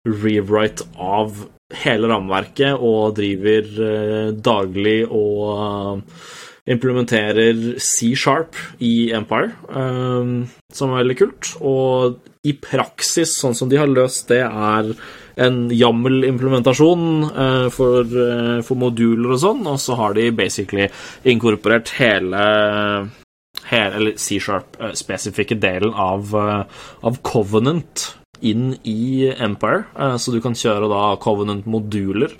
[0.07, 1.45] rewrite av
[1.84, 6.20] hele rammeverket og driver uh, daglig og uh,
[6.68, 11.53] implementerer C-sharp i Empire, um, som er veldig kult.
[11.63, 14.91] Og i praksis, sånn som de har løst det, er
[15.47, 20.89] en YAML-implementasjon uh, for, uh, for, moduler og sånn, og så har de basically
[21.30, 22.43] inkorporert hele
[23.72, 26.63] eller C-sharp-spesifikke eh, delen av, eh,
[27.01, 28.05] av, Covenant
[28.41, 32.38] inn i Empire, eh, så du kan kjøre da Covenant-moduler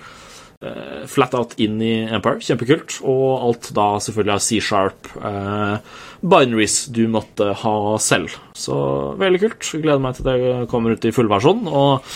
[1.06, 2.40] flat out inn i Empire.
[2.42, 2.96] Kjempekult.
[3.06, 5.10] Og alt da selvfølgelig av C-sharp
[6.26, 8.34] binaries du måtte ha selv.
[8.58, 8.78] Så
[9.22, 9.68] veldig kult.
[9.84, 11.62] Gleder meg til det kommer ut i fullversjon.
[11.70, 12.10] Og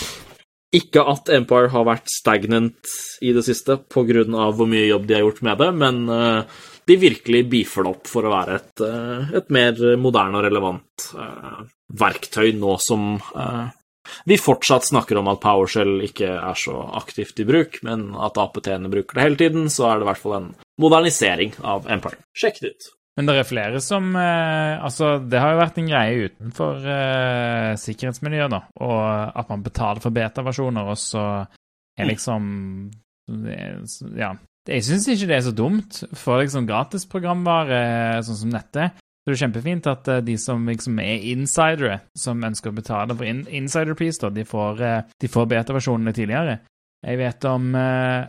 [0.74, 4.26] ikke at Empire har vært stagnant i det siste pga.
[4.26, 6.02] hvor mye jobb de har gjort med det, men
[6.92, 11.12] de virkelig beefer det opp for å være et, eh, et mer moderne og relevant
[11.18, 11.62] uh,
[11.98, 13.70] verktøy nå som uh,
[14.26, 18.90] vi fortsatt snakker om at PowerShell ikke er så aktivt i bruk, men at APT-ene
[18.92, 20.50] bruker det hele tiden, så er det i hvert fall en
[20.82, 22.20] modernisering av Empire.
[22.38, 22.90] Sjekk det ut.
[23.20, 27.72] Men det er flere som eh, Altså, det har jo vært en greie utenfor eh,
[27.82, 29.02] sikkerhetsmiljøet, da, og
[29.42, 31.26] at man betaler for beta-versjoner, og så
[32.00, 32.46] er liksom
[34.18, 34.34] Ja,
[34.70, 37.80] jeg syns ikke det er så dumt for liksom gratisprogramvare
[38.26, 39.00] sånn som nettet.
[39.22, 43.14] Så det er kjempefint at uh, de som liksom er insidere, som ønsker å betale
[43.18, 46.58] for in insiderpris, de får, uh, de får beta-versjonene tidligere.
[47.02, 48.26] Jeg vet om uh,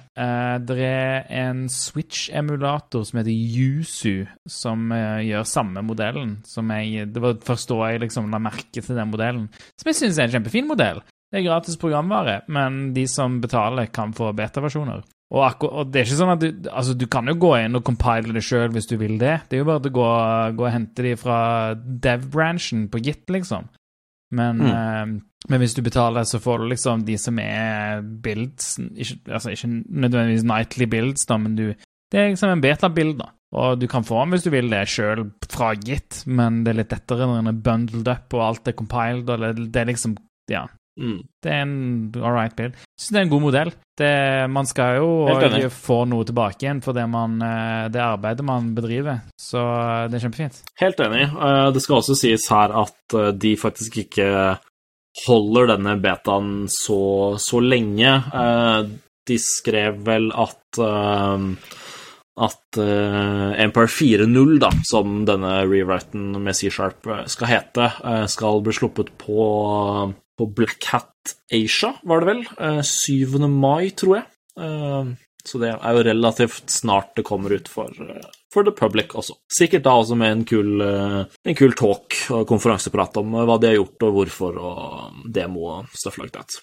[0.64, 6.38] det er en Switch-emulator som heter Yuzu, som gjør samme modellen.
[6.48, 9.48] som jeg, Det var først da jeg liksom la merke til den modellen,
[9.80, 11.00] som jeg syns er en kjempefin modell.
[11.32, 15.04] Det er gratis programvare, men de som betaler, kan få beta-versjoner.
[15.32, 17.84] Og, og, det er ikke sånn at du, altså, du kan jo gå inn og
[17.86, 19.38] compile det sjøl hvis du vil det.
[19.48, 20.08] Det er jo bare å gå,
[20.58, 21.38] gå og hente de fra
[21.74, 23.70] dev-branchen på Git, liksom.
[24.32, 24.68] Men, mm.
[24.68, 25.06] eh,
[25.48, 29.68] men, hvis du betaler, så får du liksom de som er builds ikke, Altså ikke
[29.68, 31.66] nødvendigvis nightly builds, da, men du
[32.12, 33.32] Det er liksom en beta-bild, da.
[33.56, 36.80] Og du kan få den hvis du vil det sjøl fra Git, men det er
[36.80, 39.92] litt lettere når den er bundled up og alt er compiled, og det, det er
[39.92, 40.16] liksom
[40.50, 40.66] Ja,
[41.00, 41.22] Mm.
[41.40, 41.76] Det er en
[42.20, 42.72] all right bil.
[43.00, 43.70] Syns det er en god modell.
[43.98, 44.12] Det,
[44.52, 49.22] man skal jo få noe tilbake igjen for det, man, eh, det, arbeidet man bedriver,
[49.40, 49.62] så
[50.08, 50.62] det er kjempefint.
[50.80, 51.26] Helt enig.
[51.28, 54.28] Eh, det skal også sies her at eh, de faktisk ikke
[55.26, 58.14] holder denne betaen så, så lenge.
[59.28, 60.80] De skrev vel at
[62.42, 67.90] at Empire 4.0, da, som denne rewriten med C-sharp skal hete,
[68.32, 69.44] skal bli sluppet på
[70.42, 72.46] på Black Hat Asia, var det vel.
[72.82, 73.34] 7.
[73.38, 74.26] Eh, mai, tror jeg.
[74.58, 75.12] Eh,
[75.44, 79.36] så det er jo relativt snart det kommer ut for, eh, for the public også.
[79.50, 83.78] Sikkert da også med en kul, en kul talk og konferanseprat om hva de har
[83.78, 86.58] gjort og hvorfor, og demo og stuff like that.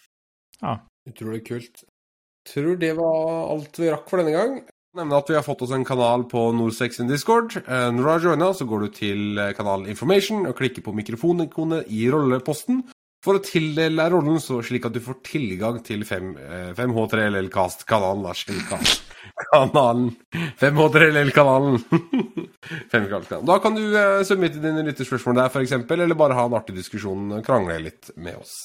[0.61, 0.80] Ja.
[1.07, 1.84] Utrolig kult.
[2.47, 4.61] Tror det var alt vi rakk for denne gang.
[4.95, 7.53] Nevne at vi har fått oss en kanal på Norsex in Discord.
[7.67, 12.07] Når du har joina, så går du til kanalen Information og klikker på mikrofonikonet i
[12.09, 12.84] rolleposten
[13.26, 18.24] for å tildele rollen, så slik at du får tilgang til 5, eh, 5H3LL-cast-kanalen.
[18.24, 19.05] da, Skillcast.
[19.51, 20.15] Kanalen
[20.59, 21.80] 5H3LL-kanalen.
[22.91, 23.45] 5H3LL-kanalen.
[23.51, 27.41] Da kan du eh, submitte dine lytterspørsmål der, f.eks., eller bare ha en artig diskusjon,
[27.45, 28.55] krangle litt med oss.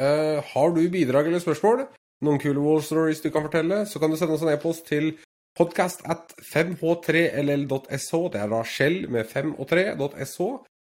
[0.00, 1.88] Eh, har du bidrag eller spørsmål,
[2.24, 5.12] noen kule wall stories du kan fortelle, så kan du sende oss en e-post til
[5.58, 8.10] podcast at 5h3ll.sh.
[8.32, 10.38] Det er da skjell med 5 og 3.sh.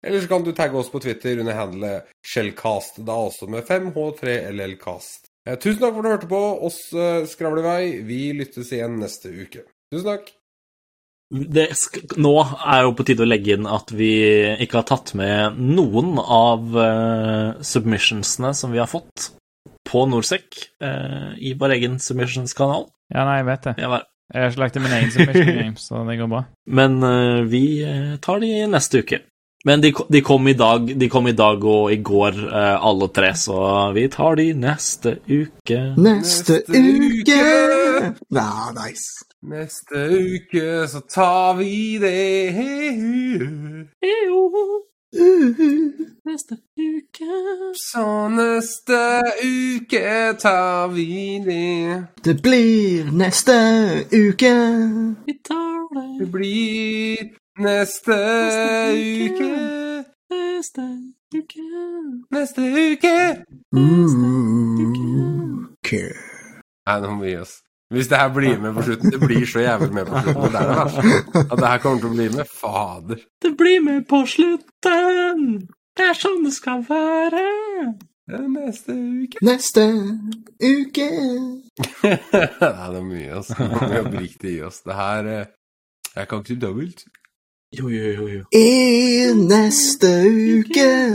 [0.05, 5.31] Eller så kan du tagge oss på Twitter under handlet Shellcast, da også med 5H3LLcast.
[5.45, 7.83] Eh, tusen takk for at du hørte på oss eh, skravle i vei.
[8.05, 9.65] Vi lyttes igjen neste uke.
[9.93, 10.33] Tusen takk.
[11.33, 14.11] Det sk nå er jo på tide å legge inn at vi
[14.61, 19.31] ikke har tatt med noen av uh, submissionsene som vi har fått
[19.89, 22.85] på Norsec uh, i vår egen submissions-kanal.
[23.09, 23.73] Ja, nei, jeg vet det.
[23.81, 24.03] Ja.
[24.33, 26.43] Jeg har ikke lagt inn min egen submission game, så det går bra.
[26.77, 27.65] Men uh, vi
[28.21, 29.23] tar de neste uke.
[29.65, 33.31] Men de, de, kom i dag, de kom i dag og i går, alle tre,
[33.33, 33.57] så
[33.95, 35.79] vi tar de neste uke.
[35.97, 37.39] Neste, Neste uke!
[37.39, 38.11] uke!
[38.29, 39.25] Ja, nice.
[39.45, 42.15] Neste uke så tar vi det.
[46.25, 47.35] Neste uke
[47.79, 49.01] Så neste
[49.45, 52.03] uke tar vi det.
[52.25, 53.55] det blir neste
[54.11, 54.53] uke.
[55.25, 58.15] Vi tar det Det blir neste
[58.91, 59.51] uke.
[60.29, 60.81] neste
[61.35, 61.61] uke.
[62.31, 63.17] Neste uke.
[63.71, 64.31] Neste
[64.85, 66.01] uke.
[66.85, 67.55] Nei, nå må vi gi oss.
[67.93, 70.51] Hvis det her blir med på slutten Det blir så jævlig med på slutten.
[70.51, 71.41] Det er det verste.
[71.51, 72.51] At det her kommer til å bli med.
[72.61, 73.19] Fader.
[73.41, 75.43] Det blir med på slutten!
[75.95, 77.43] Det er sånn det skal være.
[78.25, 79.39] Er Neste uke.
[79.45, 79.85] Neste
[80.59, 81.05] uke.
[82.03, 83.59] Nei, det er mye, altså.
[83.61, 84.81] Nå må vi oppriktig gi oss.
[84.83, 85.53] Det her eh,
[86.15, 87.05] Jeg kan ikke dobbelt.
[87.79, 88.43] Jo, jo, jo, jo.
[88.51, 90.11] I neste
[90.57, 90.91] uke.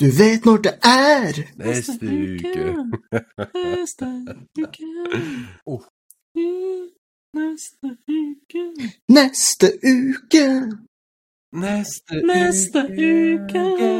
[0.00, 1.32] Du vet når det er.
[1.56, 2.74] Neste uke.
[3.54, 4.06] Neste
[4.62, 4.84] uke.
[5.66, 5.82] Oh.
[7.36, 8.64] Neste uke.
[9.08, 10.46] Neste uke.
[11.52, 13.64] Neste, Neste uke.
[13.74, 13.92] uke.